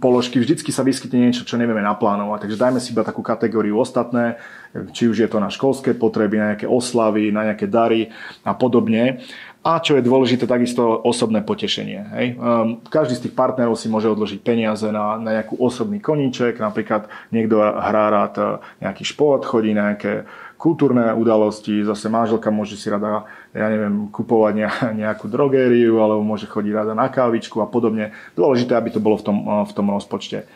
položky, 0.02 0.42
vždycky 0.42 0.74
sa 0.74 0.82
vyskytne 0.82 1.30
niečo, 1.30 1.46
čo 1.46 1.54
nevieme 1.54 1.86
naplánovať, 1.86 2.50
takže 2.50 2.58
dajme 2.58 2.80
si 2.82 2.90
iba 2.90 3.06
takú 3.06 3.22
kategóriu 3.22 3.78
ostatné, 3.78 4.42
či 4.90 5.06
už 5.06 5.22
je 5.22 5.28
to 5.30 5.38
na 5.38 5.54
školské 5.54 5.94
potreby, 5.94 6.42
na 6.42 6.46
nejaké 6.54 6.66
oslavy, 6.66 7.30
na 7.30 7.46
nejaké 7.46 7.70
dary 7.70 8.10
a 8.42 8.50
podobne. 8.50 9.22
A 9.62 9.78
čo 9.78 9.94
je 9.94 10.02
dôležité, 10.02 10.50
takisto 10.50 10.82
osobné 11.06 11.38
potešenie. 11.46 12.00
Hej. 12.18 12.26
Um, 12.34 12.82
každý 12.82 13.14
z 13.14 13.22
tých 13.30 13.38
partnerov 13.38 13.78
si 13.78 13.86
môže 13.86 14.10
odložiť 14.10 14.42
peniaze 14.42 14.90
na, 14.90 15.14
na 15.22 15.38
nejakú 15.38 15.54
osobný 15.54 16.02
koníček, 16.02 16.58
napríklad 16.58 17.06
niekto 17.30 17.62
hrá 17.62 18.10
rád 18.10 18.34
e, 18.42 18.44
nejaký 18.82 19.06
šport, 19.06 19.46
chodí 19.46 19.70
na 19.70 19.94
nejaké 19.94 20.26
kultúrne 20.62 21.10
udalosti, 21.10 21.82
zase 21.82 22.06
manželka 22.06 22.46
môže 22.54 22.78
si 22.78 22.86
rada, 22.86 23.26
ja 23.50 23.66
neviem, 23.66 24.06
kupovať 24.14 24.62
nejakú 24.94 25.26
drogériu, 25.26 25.98
alebo 25.98 26.22
môže 26.22 26.46
chodiť 26.46 26.70
rada 26.70 26.94
na 26.94 27.10
kávičku 27.10 27.58
a 27.58 27.66
podobne. 27.66 28.14
Dôležité, 28.38 28.78
aby 28.78 28.94
to 28.94 29.02
bolo 29.02 29.18
v 29.18 29.26
tom, 29.26 29.38
v 29.66 29.72
tom 29.74 29.90
rozpočte. 29.90 30.46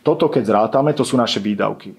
Toto, 0.00 0.32
keď 0.32 0.48
zrátame, 0.48 0.96
to 0.96 1.04
sú 1.04 1.20
naše 1.20 1.36
výdavky. 1.36 1.92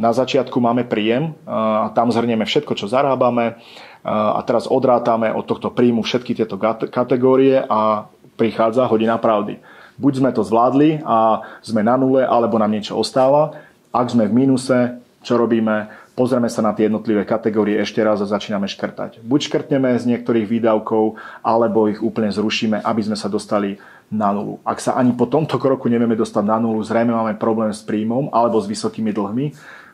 Na 0.00 0.16
začiatku 0.16 0.56
máme 0.56 0.88
príjem 0.88 1.36
a 1.44 1.92
tam 1.92 2.08
zhrnieme 2.08 2.48
všetko, 2.48 2.72
čo 2.72 2.88
zarábame 2.88 3.60
a 4.00 4.40
teraz 4.48 4.64
odrátame 4.64 5.28
od 5.28 5.44
tohto 5.44 5.68
príjmu 5.68 6.00
všetky 6.00 6.32
tieto 6.32 6.56
kategórie 6.88 7.60
a 7.60 8.08
prichádza 8.40 8.88
hodina 8.88 9.20
pravdy. 9.20 9.60
Buď 10.00 10.24
sme 10.24 10.32
to 10.32 10.40
zvládli 10.40 11.04
a 11.04 11.44
sme 11.60 11.84
na 11.84 12.00
nule, 12.00 12.24
alebo 12.24 12.56
nám 12.56 12.72
niečo 12.72 12.96
ostáva. 12.96 13.60
Ak 13.92 14.08
sme 14.08 14.24
v 14.24 14.32
mínuse, 14.32 14.96
čo 15.20 15.36
robíme? 15.36 15.92
Pozrieme 16.20 16.52
sa 16.52 16.60
na 16.60 16.76
tie 16.76 16.92
jednotlivé 16.92 17.24
kategórie 17.24 17.80
ešte 17.80 18.04
raz 18.04 18.20
a 18.20 18.28
začíname 18.28 18.68
škrtať. 18.68 19.24
Buď 19.24 19.48
škrtneme 19.48 19.96
z 19.96 20.04
niektorých 20.04 20.44
výdavkov, 20.44 21.16
alebo 21.40 21.88
ich 21.88 22.04
úplne 22.04 22.28
zrušíme, 22.28 22.84
aby 22.84 23.00
sme 23.00 23.16
sa 23.16 23.32
dostali 23.32 23.80
na 24.12 24.28
nulu. 24.28 24.60
Ak 24.60 24.84
sa 24.84 25.00
ani 25.00 25.16
po 25.16 25.24
tomto 25.24 25.56
kroku 25.56 25.88
nevieme 25.88 26.12
dostať 26.20 26.44
na 26.44 26.60
nulu, 26.60 26.84
zrejme 26.84 27.16
máme 27.16 27.40
problém 27.40 27.72
s 27.72 27.80
príjmom 27.80 28.28
alebo 28.36 28.60
s 28.60 28.68
vysokými 28.68 29.16
dlhmi. 29.16 29.46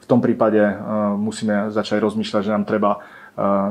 V 0.02 0.06
tom 0.10 0.18
prípade 0.18 0.58
uh, 0.58 1.14
musíme 1.14 1.70
začať 1.70 2.02
rozmýšľať, 2.02 2.42
že 2.42 2.54
nám 2.58 2.66
treba 2.66 2.98
uh, 2.98 3.70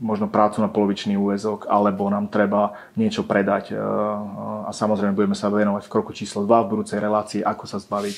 možno 0.00 0.32
prácu 0.32 0.64
na 0.64 0.72
polovičný 0.72 1.20
úvezok, 1.20 1.68
alebo 1.68 2.08
nám 2.08 2.32
treba 2.32 2.72
niečo 2.96 3.28
predať. 3.28 3.76
Uh, 3.76 4.64
a 4.64 4.72
samozrejme 4.72 5.12
budeme 5.12 5.36
sa 5.36 5.52
venovať 5.52 5.84
v 5.84 5.92
kroku 5.92 6.16
číslo 6.16 6.48
2 6.48 6.56
v 6.64 6.70
budúcej 6.72 6.96
relácii, 7.04 7.44
ako 7.44 7.64
sa 7.68 7.76
zbaviť 7.76 8.16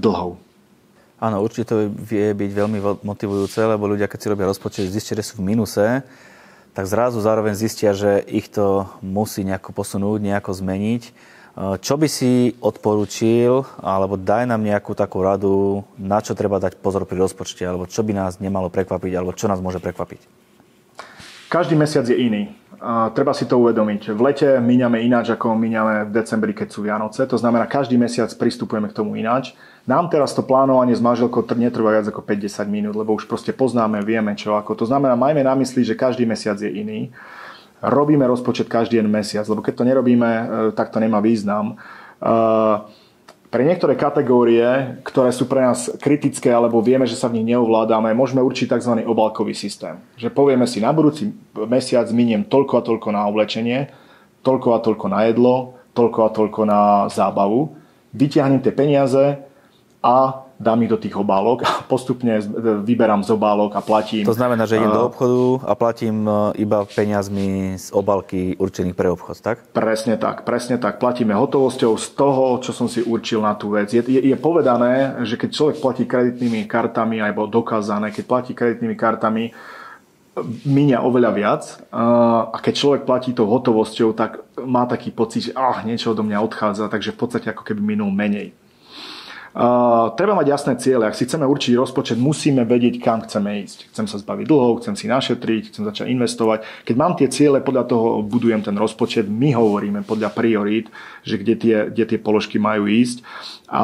dlhov. 0.00 0.53
Áno, 1.24 1.40
určite 1.40 1.72
to 1.72 1.88
vie 1.88 2.36
byť 2.36 2.50
veľmi 2.52 3.00
motivujúce, 3.00 3.56
lebo 3.64 3.88
ľudia, 3.88 4.12
keď 4.12 4.18
si 4.20 4.28
robia 4.28 4.44
rozpočet, 4.44 4.92
zistia, 4.92 5.16
že 5.16 5.32
sú 5.32 5.40
v 5.40 5.56
minuse, 5.56 6.04
tak 6.76 6.84
zrazu 6.84 7.16
zároveň 7.24 7.56
zistia, 7.56 7.96
že 7.96 8.20
ich 8.28 8.52
to 8.52 8.84
musí 9.00 9.40
nejako 9.40 9.72
posunúť, 9.72 10.20
nejako 10.20 10.52
zmeniť. 10.52 11.02
E, 11.08 11.12
čo 11.80 11.96
by 11.96 12.12
si 12.12 12.52
odporúčil, 12.60 13.64
alebo 13.80 14.20
daj 14.20 14.52
nám 14.52 14.60
nejakú 14.60 14.92
takú 14.92 15.24
radu, 15.24 15.80
na 15.96 16.20
čo 16.20 16.36
treba 16.36 16.60
dať 16.60 16.76
pozor 16.76 17.08
pri 17.08 17.24
rozpočte, 17.24 17.64
alebo 17.64 17.88
čo 17.88 18.04
by 18.04 18.12
nás 18.12 18.36
nemalo 18.36 18.68
prekvapiť, 18.68 19.12
alebo 19.16 19.32
čo 19.32 19.48
nás 19.48 19.64
môže 19.64 19.80
prekvapiť? 19.80 20.43
Každý 21.54 21.78
mesiac 21.78 22.02
je 22.10 22.18
iný. 22.18 22.50
A 22.82 23.14
treba 23.14 23.30
si 23.30 23.46
to 23.46 23.62
uvedomiť. 23.62 24.10
V 24.10 24.20
lete 24.26 24.58
míňame 24.58 24.98
ináč, 25.06 25.30
ako 25.30 25.54
míňame 25.54 26.10
v 26.10 26.10
decembri, 26.10 26.50
keď 26.50 26.66
sú 26.66 26.82
Vianoce. 26.82 27.22
To 27.30 27.38
znamená, 27.38 27.70
každý 27.70 27.94
mesiac 27.94 28.26
pristupujeme 28.34 28.90
k 28.90 28.96
tomu 28.98 29.14
ináč. 29.14 29.54
Nám 29.86 30.10
teraz 30.10 30.34
to 30.34 30.42
plánovanie 30.42 30.90
s 30.90 30.98
manželkou 30.98 31.46
netrvá 31.54 31.94
viac 31.94 32.10
ako 32.10 32.26
50 32.26 32.66
minút, 32.66 32.98
lebo 32.98 33.14
už 33.14 33.30
proste 33.30 33.54
poznáme, 33.54 34.02
vieme 34.02 34.34
čo 34.34 34.58
ako. 34.58 34.82
To 34.82 34.86
znamená, 34.90 35.14
majme 35.14 35.46
na 35.46 35.54
mysli, 35.54 35.86
že 35.86 35.94
každý 35.94 36.26
mesiac 36.26 36.58
je 36.58 36.74
iný. 36.74 37.14
Robíme 37.86 38.26
rozpočet 38.26 38.66
každý 38.66 38.98
jeden 38.98 39.14
mesiac, 39.14 39.46
lebo 39.46 39.62
keď 39.62 39.78
to 39.78 39.84
nerobíme, 39.86 40.26
e, 40.26 40.44
tak 40.74 40.90
to 40.90 40.98
nemá 40.98 41.22
význam. 41.22 41.78
E, 42.18 42.34
pre 43.54 43.62
niektoré 43.62 43.94
kategórie, 43.94 44.98
ktoré 45.06 45.30
sú 45.30 45.46
pre 45.46 45.62
nás 45.62 45.86
kritické 46.02 46.50
alebo 46.50 46.82
vieme, 46.82 47.06
že 47.06 47.14
sa 47.14 47.30
v 47.30 47.38
nich 47.38 47.54
neovládame, 47.54 48.10
môžeme 48.10 48.42
určiť 48.42 48.74
tzv. 48.74 49.06
obalkový 49.06 49.54
systém. 49.54 49.94
Že 50.18 50.34
povieme 50.34 50.66
si, 50.66 50.82
na 50.82 50.90
budúci 50.90 51.30
mesiac 51.54 52.10
miniem 52.10 52.42
toľko 52.42 52.82
a 52.82 52.82
toľko 52.82 53.08
na 53.14 53.30
oblečenie, 53.30 53.94
toľko 54.42 54.68
a 54.74 54.82
toľko 54.82 55.06
na 55.06 55.20
jedlo, 55.30 55.78
toľko 55.94 56.18
a 56.26 56.30
toľko 56.34 56.60
na 56.66 56.80
zábavu. 57.06 57.78
Vyťahnem 58.10 58.58
tie 58.58 58.74
peniaze, 58.74 59.38
a 60.04 60.43
dám 60.64 60.80
ich 60.80 60.88
do 60.88 60.96
tých 60.96 61.12
obálok 61.12 61.68
a 61.68 61.84
postupne 61.84 62.40
vyberám 62.80 63.20
z 63.20 63.36
obálok 63.36 63.76
a 63.76 63.84
platím. 63.84 64.24
To 64.24 64.32
znamená, 64.32 64.64
že 64.64 64.80
idem 64.80 64.88
do 64.88 65.12
obchodu 65.12 65.68
a 65.68 65.72
platím 65.76 66.24
e, 66.24 66.64
iba 66.64 66.88
peniazmi 66.88 67.76
z 67.76 67.92
obálky 67.92 68.56
určených 68.56 68.96
pre 68.96 69.12
obchod, 69.12 69.36
tak? 69.44 69.56
Presne 69.76 70.16
tak, 70.16 70.48
presne 70.48 70.80
tak. 70.80 70.96
Platíme 70.96 71.36
hotovosťou 71.36 71.92
z 72.00 72.06
toho, 72.16 72.64
čo 72.64 72.72
som 72.72 72.88
si 72.88 73.04
určil 73.04 73.44
na 73.44 73.52
tú 73.52 73.76
vec. 73.76 73.92
Je, 73.92 74.00
je, 74.00 74.24
je 74.24 74.36
povedané, 74.40 75.20
že 75.28 75.36
keď 75.36 75.50
človek 75.52 75.76
platí 75.84 76.08
kreditnými 76.08 76.64
kartami, 76.64 77.20
alebo 77.20 77.44
dokázané, 77.44 78.08
keď 78.08 78.24
platí 78.24 78.56
kreditnými 78.56 78.96
kartami, 78.96 79.52
minia 80.66 80.98
oveľa 80.98 81.30
viac 81.30 81.62
a 81.94 82.58
keď 82.58 82.74
človek 82.74 83.02
platí 83.06 83.30
tou 83.30 83.46
hotovosťou, 83.46 84.10
tak 84.18 84.42
má 84.66 84.82
taký 84.82 85.14
pocit, 85.14 85.50
že 85.50 85.52
ah, 85.54 85.78
niečo 85.86 86.10
odo 86.10 86.26
mňa 86.26 86.42
odchádza, 86.42 86.90
takže 86.90 87.14
v 87.14 87.18
podstate 87.18 87.46
ako 87.54 87.62
keby 87.62 87.94
minul 87.94 88.10
menej. 88.10 88.50
Treba 90.18 90.34
mať 90.34 90.46
jasné 90.50 90.74
ciele. 90.82 91.06
Ak 91.06 91.14
si 91.14 91.30
chceme 91.30 91.46
určiť 91.46 91.78
rozpočet, 91.78 92.18
musíme 92.18 92.66
vedieť, 92.66 92.98
kam 92.98 93.22
chceme 93.22 93.62
ísť. 93.62 93.86
Chcem 93.94 94.10
sa 94.10 94.18
zbaviť 94.18 94.50
dlhov, 94.50 94.82
chcem 94.82 94.98
si 94.98 95.06
našetriť, 95.06 95.70
chcem 95.70 95.86
začať 95.86 96.10
investovať. 96.10 96.66
Keď 96.82 96.94
mám 96.98 97.14
tie 97.14 97.30
ciele, 97.30 97.62
podľa 97.62 97.86
toho 97.86 98.18
budujem 98.26 98.66
ten 98.66 98.74
rozpočet. 98.74 99.30
My 99.30 99.54
hovoríme 99.54 100.02
podľa 100.02 100.34
priorít, 100.34 100.90
že 101.22 101.38
kde 101.38 101.54
tie, 101.54 101.76
kde 101.86 102.02
tie 102.02 102.18
položky 102.18 102.58
majú 102.58 102.90
ísť. 102.90 103.22
A 103.70 103.82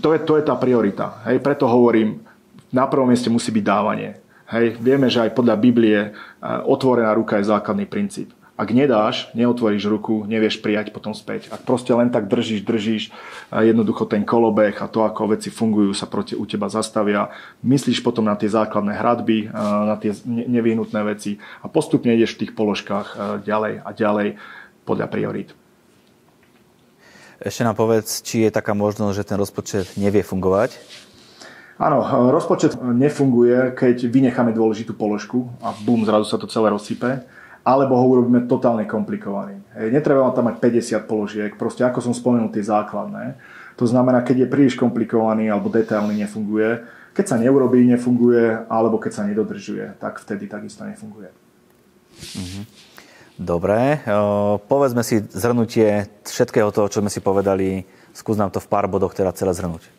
to 0.00 0.16
je, 0.16 0.24
to 0.24 0.40
je 0.40 0.48
tá 0.48 0.56
priorita. 0.56 1.20
Hej, 1.28 1.44
preto 1.44 1.68
hovorím, 1.68 2.24
na 2.72 2.88
prvom 2.88 3.12
mieste 3.12 3.28
musí 3.28 3.52
byť 3.52 3.64
dávanie. 3.68 4.16
Hej, 4.48 4.80
vieme, 4.80 5.12
že 5.12 5.28
aj 5.28 5.36
podľa 5.36 5.60
Biblie 5.60 6.16
otvorená 6.64 7.12
ruka 7.12 7.36
je 7.36 7.52
základný 7.52 7.84
princíp. 7.84 8.32
Ak 8.54 8.70
nedáš, 8.70 9.34
neotvoríš 9.34 9.90
ruku, 9.90 10.22
nevieš 10.30 10.62
prijať 10.62 10.94
potom 10.94 11.10
späť. 11.10 11.50
Ak 11.50 11.66
proste 11.66 11.90
len 11.90 12.14
tak 12.14 12.30
držíš, 12.30 12.62
držíš, 12.62 13.02
jednoducho 13.50 14.06
ten 14.06 14.22
kolobeh 14.22 14.78
a 14.78 14.86
to, 14.86 15.02
ako 15.02 15.34
veci 15.34 15.50
fungujú, 15.50 15.90
sa 15.90 16.06
proti 16.06 16.38
u 16.38 16.46
teba 16.46 16.70
zastavia. 16.70 17.34
Myslíš 17.66 17.98
potom 18.06 18.30
na 18.30 18.38
tie 18.38 18.46
základné 18.46 18.94
hradby, 18.94 19.50
na 19.50 19.98
tie 19.98 20.14
nevyhnutné 20.30 21.02
veci 21.02 21.42
a 21.62 21.66
postupne 21.66 22.14
ideš 22.14 22.38
v 22.38 22.46
tých 22.46 22.52
položkách 22.54 23.42
ďalej 23.42 23.82
a 23.82 23.90
ďalej 23.90 24.38
podľa 24.86 25.06
priorít. 25.10 25.50
Ešte 27.42 27.66
nám 27.66 27.74
povedz, 27.74 28.22
či 28.22 28.46
je 28.46 28.54
taká 28.54 28.78
možnosť, 28.78 29.14
že 29.18 29.26
ten 29.26 29.38
rozpočet 29.42 29.98
nevie 29.98 30.22
fungovať? 30.22 30.78
Áno, 31.74 32.06
rozpočet 32.30 32.78
nefunguje, 32.78 33.74
keď 33.74 34.06
vynecháme 34.06 34.54
dôležitú 34.54 34.94
položku 34.94 35.50
a 35.58 35.74
bum, 35.82 36.06
zrazu 36.06 36.30
sa 36.30 36.38
to 36.38 36.46
celé 36.46 36.70
rozsype, 36.70 37.26
alebo 37.64 37.96
ho 37.96 38.04
urobíme 38.04 38.44
totálne 38.44 38.84
komplikovaný. 38.84 39.64
Netreba 39.88 40.28
tam 40.36 40.52
mať 40.52 40.60
50 40.60 41.08
položiek, 41.08 41.50
proste 41.56 41.80
ako 41.80 42.04
som 42.04 42.12
spomenul 42.12 42.52
tie 42.52 42.60
základné. 42.60 43.40
To 43.80 43.88
znamená, 43.88 44.20
keď 44.20 44.44
je 44.44 44.52
príliš 44.52 44.74
komplikovaný 44.76 45.48
alebo 45.48 45.72
detailný 45.72 46.14
nefunguje, 46.28 46.84
keď 47.16 47.24
sa 47.24 47.40
neurobí, 47.40 47.80
nefunguje, 47.88 48.68
alebo 48.68 49.00
keď 49.00 49.12
sa 49.16 49.22
nedodržuje, 49.24 49.96
tak 49.98 50.20
vtedy 50.20 50.44
takisto 50.46 50.84
nefunguje. 50.84 51.32
Mhm. 52.36 52.62
Dobre, 53.34 53.98
povedzme 54.70 55.02
si 55.02 55.18
zhrnutie 55.34 56.06
všetkého 56.22 56.70
toho, 56.70 56.86
čo 56.86 57.02
sme 57.02 57.10
si 57.10 57.18
povedali. 57.18 57.82
Skús 58.14 58.38
nám 58.38 58.54
to 58.54 58.62
v 58.62 58.70
pár 58.70 58.86
bodoch 58.86 59.10
teda 59.10 59.34
celé 59.34 59.50
zhrnúť 59.50 59.90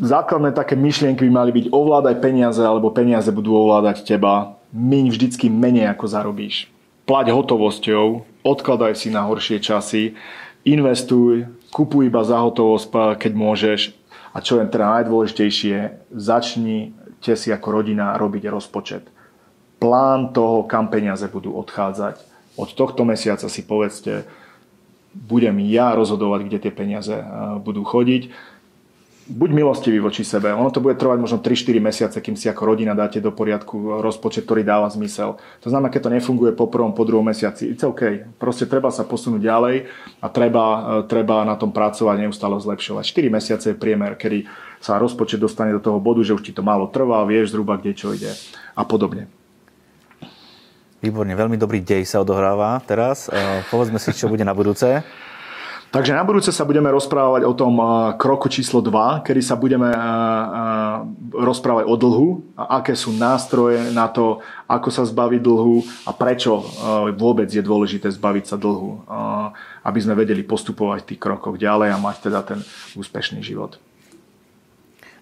základné 0.00 0.50
také 0.54 0.74
myšlienky 0.74 1.22
by 1.26 1.30
mali 1.30 1.50
byť 1.54 1.66
ovládaj 1.70 2.16
peniaze, 2.18 2.62
alebo 2.62 2.90
peniaze 2.90 3.30
budú 3.30 3.54
ovládať 3.54 4.02
teba. 4.02 4.58
Miň 4.74 5.14
vždycky 5.14 5.46
menej, 5.46 5.86
ako 5.86 6.10
zarobíš. 6.10 6.66
Plať 7.06 7.30
hotovosťou, 7.30 8.26
odkladaj 8.42 8.98
si 8.98 9.06
na 9.06 9.22
horšie 9.22 9.62
časy, 9.62 10.18
investuj, 10.66 11.46
kupuj 11.70 12.10
iba 12.10 12.26
za 12.26 12.42
hotovosť, 12.42 13.22
keď 13.22 13.32
môžeš. 13.38 13.94
A 14.34 14.42
čo 14.42 14.58
je 14.58 14.66
teda 14.66 14.98
najdôležitejšie, 14.98 16.10
začnite 16.10 17.32
si 17.38 17.54
ako 17.54 17.68
rodina 17.70 18.18
robiť 18.18 18.50
rozpočet. 18.50 19.06
Plán 19.78 20.34
toho, 20.34 20.66
kam 20.66 20.90
peniaze 20.90 21.30
budú 21.30 21.54
odchádzať. 21.54 22.18
Od 22.58 22.66
tohto 22.74 23.06
mesiaca 23.06 23.46
si 23.46 23.62
povedzte, 23.62 24.26
budem 25.14 25.54
ja 25.70 25.94
rozhodovať, 25.94 26.50
kde 26.50 26.58
tie 26.66 26.72
peniaze 26.74 27.14
budú 27.62 27.86
chodiť 27.86 28.26
buď 29.24 29.50
milostivý 29.56 30.04
voči 30.04 30.20
sebe. 30.20 30.52
Ono 30.52 30.68
to 30.68 30.84
bude 30.84 31.00
trvať 31.00 31.16
možno 31.16 31.38
3-4 31.40 31.80
mesiace, 31.80 32.16
kým 32.20 32.36
si 32.36 32.52
ako 32.52 32.68
rodina 32.68 32.92
dáte 32.92 33.24
do 33.24 33.32
poriadku 33.32 34.04
rozpočet, 34.04 34.44
ktorý 34.44 34.60
dáva 34.60 34.88
zmysel. 34.92 35.40
To 35.64 35.68
znamená, 35.72 35.88
keď 35.88 36.08
to 36.08 36.14
nefunguje 36.14 36.52
po 36.52 36.68
prvom, 36.68 36.92
po 36.92 37.08
druhom 37.08 37.24
mesiaci, 37.24 37.72
it's 37.72 37.80
OK. 37.80 38.36
Proste 38.36 38.68
treba 38.68 38.92
sa 38.92 39.08
posunúť 39.08 39.40
ďalej 39.40 39.76
a 40.20 40.26
treba, 40.28 40.64
e, 40.64 40.80
treba 41.08 41.40
na 41.48 41.56
tom 41.56 41.72
pracovať, 41.72 42.16
neustále 42.20 42.56
zlepšovať. 42.60 43.04
4 43.08 43.32
mesiace 43.32 43.66
je 43.72 43.76
priemer, 43.80 44.20
kedy 44.20 44.44
sa 44.84 45.00
rozpočet 45.00 45.40
dostane 45.40 45.72
do 45.72 45.80
toho 45.80 45.96
bodu, 45.96 46.20
že 46.20 46.36
už 46.36 46.44
ti 46.44 46.52
to 46.52 46.60
málo 46.60 46.92
trvá, 46.92 47.24
vieš 47.24 47.56
zhruba, 47.56 47.80
kde 47.80 47.96
čo 47.96 48.12
ide 48.12 48.28
a 48.76 48.84
podobne. 48.84 49.24
Výborne, 51.00 51.36
veľmi 51.36 51.60
dobrý 51.60 51.84
dej 51.84 52.04
sa 52.08 52.20
odohráva 52.20 52.80
teraz. 52.84 53.32
E, 53.32 53.64
povedzme 53.72 53.96
si, 53.96 54.12
čo 54.12 54.28
bude 54.28 54.44
na 54.44 54.52
budúce. 54.52 55.00
Takže 55.94 56.10
na 56.10 56.26
budúce 56.26 56.50
sa 56.50 56.66
budeme 56.66 56.90
rozprávať 56.90 57.46
o 57.46 57.54
tom 57.54 57.78
kroku 58.18 58.50
číslo 58.50 58.82
2, 58.82 59.22
kedy 59.22 59.38
sa 59.38 59.54
budeme 59.54 59.94
rozprávať 61.30 61.86
o 61.86 61.94
dlhu 61.94 62.30
a 62.58 62.82
aké 62.82 62.98
sú 62.98 63.14
nástroje 63.14 63.94
na 63.94 64.10
to, 64.10 64.42
ako 64.66 64.90
sa 64.90 65.06
zbaviť 65.06 65.38
dlhu 65.38 65.86
a 66.02 66.10
prečo 66.10 66.66
vôbec 67.14 67.46
je 67.46 67.62
dôležité 67.62 68.10
zbaviť 68.10 68.44
sa 68.50 68.58
dlhu, 68.58 69.06
aby 69.86 69.98
sme 70.02 70.18
vedeli 70.18 70.42
postupovať 70.42 71.06
v 71.06 71.08
tých 71.14 71.22
krokoch 71.22 71.62
ďalej 71.62 71.94
a 71.94 72.02
mať 72.02 72.26
teda 72.26 72.42
ten 72.42 72.58
úspešný 72.98 73.38
život. 73.46 73.78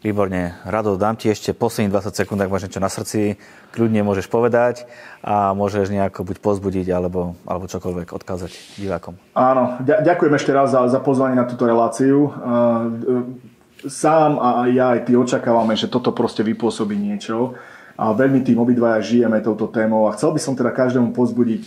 Výborne. 0.02 0.58
Rado, 0.66 0.98
dám 0.98 1.14
ti 1.14 1.30
ešte 1.30 1.54
posledných 1.54 1.94
20 1.94 2.10
sekúnd, 2.10 2.42
ak 2.42 2.50
máš 2.50 2.66
niečo 2.66 2.82
na 2.82 2.90
srdci. 2.90 3.38
Kľudne 3.70 4.02
môžeš 4.02 4.26
povedať 4.26 4.82
a 5.22 5.54
môžeš 5.54 5.94
nejako 5.94 6.26
buď 6.26 6.42
pozbudiť, 6.42 6.90
alebo, 6.90 7.38
alebo 7.46 7.70
čokoľvek 7.70 8.10
odkázať 8.10 8.82
divákom. 8.82 9.14
Áno, 9.38 9.78
ďakujem 9.86 10.34
ešte 10.34 10.50
raz 10.50 10.74
za, 10.74 10.90
za 10.90 10.98
pozvanie 10.98 11.38
na 11.38 11.46
túto 11.46 11.70
reláciu. 11.70 12.34
Sám 13.86 14.42
a 14.42 14.66
ja 14.74 14.98
aj 14.98 15.06
ty 15.06 15.14
očakávame, 15.14 15.78
že 15.78 15.86
toto 15.86 16.10
proste 16.10 16.42
vypôsobí 16.42 16.98
niečo 16.98 17.54
a 17.94 18.10
veľmi 18.10 18.42
tým 18.42 18.58
obidvaja 18.58 18.98
žijeme 19.06 19.38
touto 19.38 19.70
témou 19.70 20.10
a 20.10 20.18
chcel 20.18 20.34
by 20.34 20.40
som 20.42 20.58
teda 20.58 20.74
každému 20.74 21.14
pozbudiť, 21.14 21.62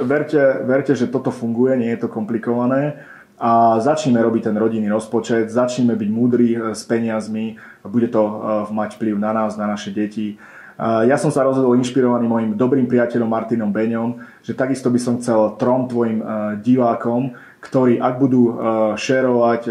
verte, 0.00 0.40
verte, 0.64 0.96
že 0.96 1.12
toto 1.12 1.28
funguje, 1.28 1.76
nie 1.76 1.92
je 1.92 2.00
to 2.00 2.08
komplikované 2.08 3.04
a 3.34 3.82
začneme 3.82 4.22
robiť 4.22 4.50
ten 4.50 4.56
rodinný 4.56 4.86
rozpočet, 4.86 5.50
začneme 5.50 5.98
byť 5.98 6.10
múdri 6.10 6.48
eh, 6.54 6.70
s 6.70 6.86
peniazmi, 6.86 7.58
bude 7.82 8.08
to 8.10 8.22
eh, 8.22 8.32
mať 8.70 8.94
vplyv 8.98 9.14
na 9.18 9.32
nás, 9.34 9.58
na 9.58 9.66
naše 9.66 9.90
deti. 9.90 10.38
Eh, 10.38 11.02
ja 11.10 11.18
som 11.18 11.34
sa 11.34 11.42
rozhodol 11.42 11.74
inšpirovaný 11.74 12.30
mojim 12.30 12.50
dobrým 12.54 12.86
priateľom 12.86 13.26
Martinom 13.26 13.74
Beňom, 13.74 14.22
že 14.46 14.54
takisto 14.54 14.86
by 14.86 15.00
som 15.02 15.18
chcel 15.18 15.58
trom 15.58 15.90
tvojim 15.90 16.22
divákom, 16.62 17.34
ktorí 17.58 17.98
ak 17.98 18.14
budú 18.20 18.60
šerovať 18.92 19.62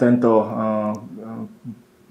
tento 0.00 0.30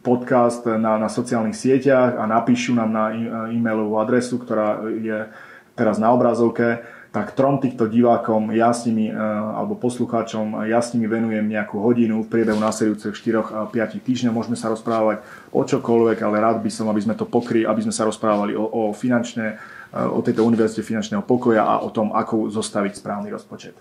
podcast 0.05 0.63
na, 0.69 1.01
na 1.01 1.09
sociálnych 1.09 1.57
sieťach 1.57 2.15
a 2.15 2.29
napíšu 2.29 2.77
nám 2.77 2.89
na 2.93 3.09
e-mailovú 3.49 3.97
adresu, 3.97 4.37
ktorá 4.37 4.85
je 4.85 5.27
teraz 5.73 5.97
na 5.97 6.13
obrazovke, 6.13 6.85
tak 7.11 7.33
trom 7.33 7.57
týchto 7.63 7.87
divákom, 7.87 8.51
ja 8.51 8.75
s 8.75 8.83
nimi, 8.83 9.07
e, 9.07 9.15
alebo 9.55 9.79
poslucháčom, 9.79 10.67
ja 10.67 10.83
s 10.83 10.91
nimi 10.91 11.07
venujem 11.07 11.47
nejakú 11.47 11.79
hodinu 11.79 12.21
v 12.23 12.29
priebehu 12.29 12.59
následujúcich 12.59 13.15
4-5 13.15 13.73
týždňov. 14.03 14.35
Môžeme 14.35 14.59
sa 14.59 14.67
rozprávať 14.67 15.23
o 15.55 15.63
čokoľvek, 15.63 16.19
ale 16.21 16.35
rád 16.43 16.59
by 16.59 16.69
som, 16.69 16.91
aby 16.91 17.01
sme 17.01 17.15
to 17.15 17.23
pokryli, 17.23 17.63
aby 17.63 17.81
sme 17.87 17.95
sa 17.95 18.03
rozprávali 18.03 18.53
o, 18.53 18.63
o 18.63 18.81
finančné, 18.91 19.55
e, 19.55 19.55
o 20.03 20.19
tejto 20.19 20.43
univerzite 20.43 20.83
finančného 20.83 21.23
pokoja 21.23 21.63
a 21.63 21.79
o 21.81 21.89
tom, 21.89 22.11
ako 22.11 22.51
zostaviť 22.51 22.99
správny 22.99 23.31
rozpočet. 23.31 23.73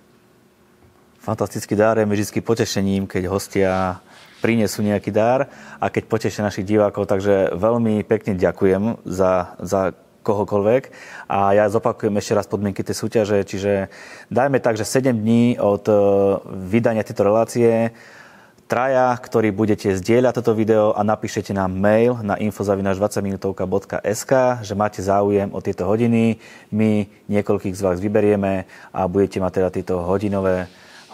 Fantastický 1.19 1.75
dar 1.75 1.99
je 1.99 2.07
mi 2.07 2.15
vždy 2.15 2.39
potešením, 2.39 3.11
keď 3.11 3.23
hostia 3.27 3.99
prinesú 4.39 4.87
nejaký 4.87 5.11
dar 5.11 5.51
a 5.83 5.91
keď 5.91 6.07
potešia 6.07 6.47
našich 6.47 6.63
divákov. 6.63 7.11
Takže 7.11 7.59
veľmi 7.59 8.07
pekne 8.07 8.39
ďakujem 8.39 9.03
za, 9.03 9.59
za 9.59 9.91
kohokoľvek. 10.27 10.83
A 11.31 11.55
ja 11.55 11.71
zopakujem 11.71 12.19
ešte 12.19 12.35
raz 12.35 12.51
podmienky 12.51 12.83
tej 12.83 12.99
súťaže, 12.99 13.47
čiže 13.47 13.87
dajme 14.35 14.59
tak, 14.59 14.75
že 14.75 14.83
7 14.83 15.15
dní 15.15 15.63
od 15.63 15.87
e, 15.87 15.95
vydania 16.67 17.07
tejto 17.07 17.23
relácie 17.23 17.95
traja, 18.67 19.15
ktorí 19.15 19.55
budete 19.55 19.95
zdieľať 19.95 20.43
toto 20.43 20.53
video 20.59 20.91
a 20.91 21.07
napíšete 21.07 21.55
nám 21.55 21.71
mail 21.71 22.19
na 22.27 22.35
infozavinaš20minutovka.sk, 22.35 24.33
že 24.67 24.75
máte 24.75 24.99
záujem 24.99 25.55
o 25.55 25.63
tieto 25.63 25.87
hodiny. 25.87 26.43
My 26.75 27.07
niekoľkých 27.31 27.79
z 27.79 27.85
vás 27.87 28.03
vyberieme 28.03 28.67
a 28.91 29.07
budete 29.07 29.39
mať 29.39 29.53
teda 29.63 29.69
tieto 29.71 29.95
hodinové 30.03 30.67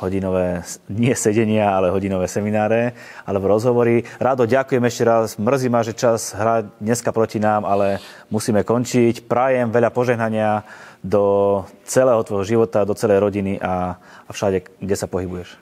hodinové, 0.02 0.66
nie 0.90 1.14
sedenia, 1.14 1.70
ale 1.70 1.94
hodinové 1.94 2.26
semináre 2.26 2.98
alebo 3.22 3.46
rozhovory. 3.46 4.02
Rádo 4.18 4.50
ďakujem 4.50 4.82
ešte 4.82 5.02
raz. 5.06 5.38
Mrzí 5.38 5.68
ma, 5.70 5.86
že 5.86 5.94
čas 5.94 6.34
hrá 6.34 6.66
dneska 6.82 7.14
proti 7.14 7.38
nám, 7.38 7.62
ale 7.62 8.02
musíme 8.26 8.66
končiť. 8.66 9.30
Prajem 9.30 9.70
veľa 9.70 9.94
požehnania 9.94 10.66
do 11.06 11.62
celého 11.86 12.18
tvojho 12.26 12.58
života, 12.58 12.82
do 12.82 12.98
celej 12.98 13.22
rodiny 13.22 13.62
a, 13.62 13.94
a 14.26 14.30
všade, 14.34 14.66
kde 14.82 14.96
sa 14.98 15.06
pohybuješ. 15.06 15.54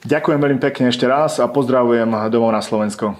Ďakujem 0.00 0.40
veľmi 0.40 0.60
pekne 0.64 0.88
ešte 0.90 1.04
raz 1.06 1.38
a 1.38 1.46
pozdravujem 1.46 2.08
domov 2.32 2.50
na 2.50 2.64
Slovensko. 2.64 3.14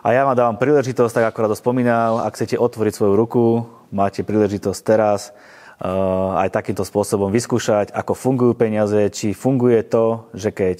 A 0.00 0.16
ja 0.16 0.24
vám 0.24 0.32
dávam 0.32 0.56
príležitosť, 0.56 1.12
tak 1.12 1.24
ako 1.28 1.38
Rado 1.44 1.56
spomínal, 1.58 2.24
ak 2.24 2.32
chcete 2.32 2.56
otvoriť 2.56 2.92
svoju 2.96 3.14
ruku, 3.20 3.68
máte 3.92 4.24
príležitosť 4.24 4.80
teraz 4.80 5.34
aj 5.80 6.48
takýmto 6.52 6.84
spôsobom 6.84 7.32
vyskúšať, 7.32 7.96
ako 7.96 8.12
fungujú 8.12 8.52
peniaze, 8.52 9.00
či 9.12 9.32
funguje 9.32 9.80
to, 9.88 10.28
že 10.36 10.52
keď 10.52 10.78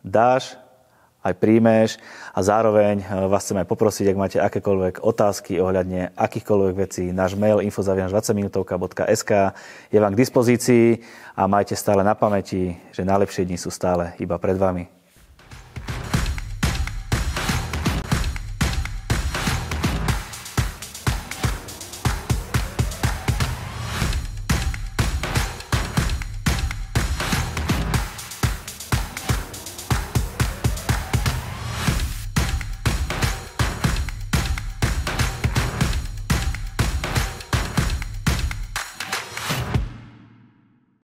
dáš, 0.00 0.56
aj 1.22 1.38
príjmeš 1.38 2.02
a 2.34 2.42
zároveň 2.42 3.06
vás 3.30 3.46
chcem 3.46 3.62
aj 3.62 3.70
poprosiť, 3.70 4.10
ak 4.10 4.18
máte 4.18 4.38
akékoľvek 4.42 5.06
otázky 5.06 5.62
ohľadne 5.62 6.10
akýchkoľvek 6.18 6.74
vecí, 6.74 7.04
náš 7.14 7.38
mail 7.38 7.62
infozavinaš20minutovka.sk 7.62 9.54
je 9.94 9.98
vám 10.02 10.12
k 10.18 10.20
dispozícii 10.20 10.86
a 11.38 11.46
majte 11.46 11.78
stále 11.78 12.02
na 12.02 12.18
pamäti, 12.18 12.74
že 12.90 13.06
najlepšie 13.06 13.46
dni 13.46 13.54
sú 13.54 13.70
stále 13.70 14.18
iba 14.18 14.34
pred 14.42 14.58
vami. 14.58 14.90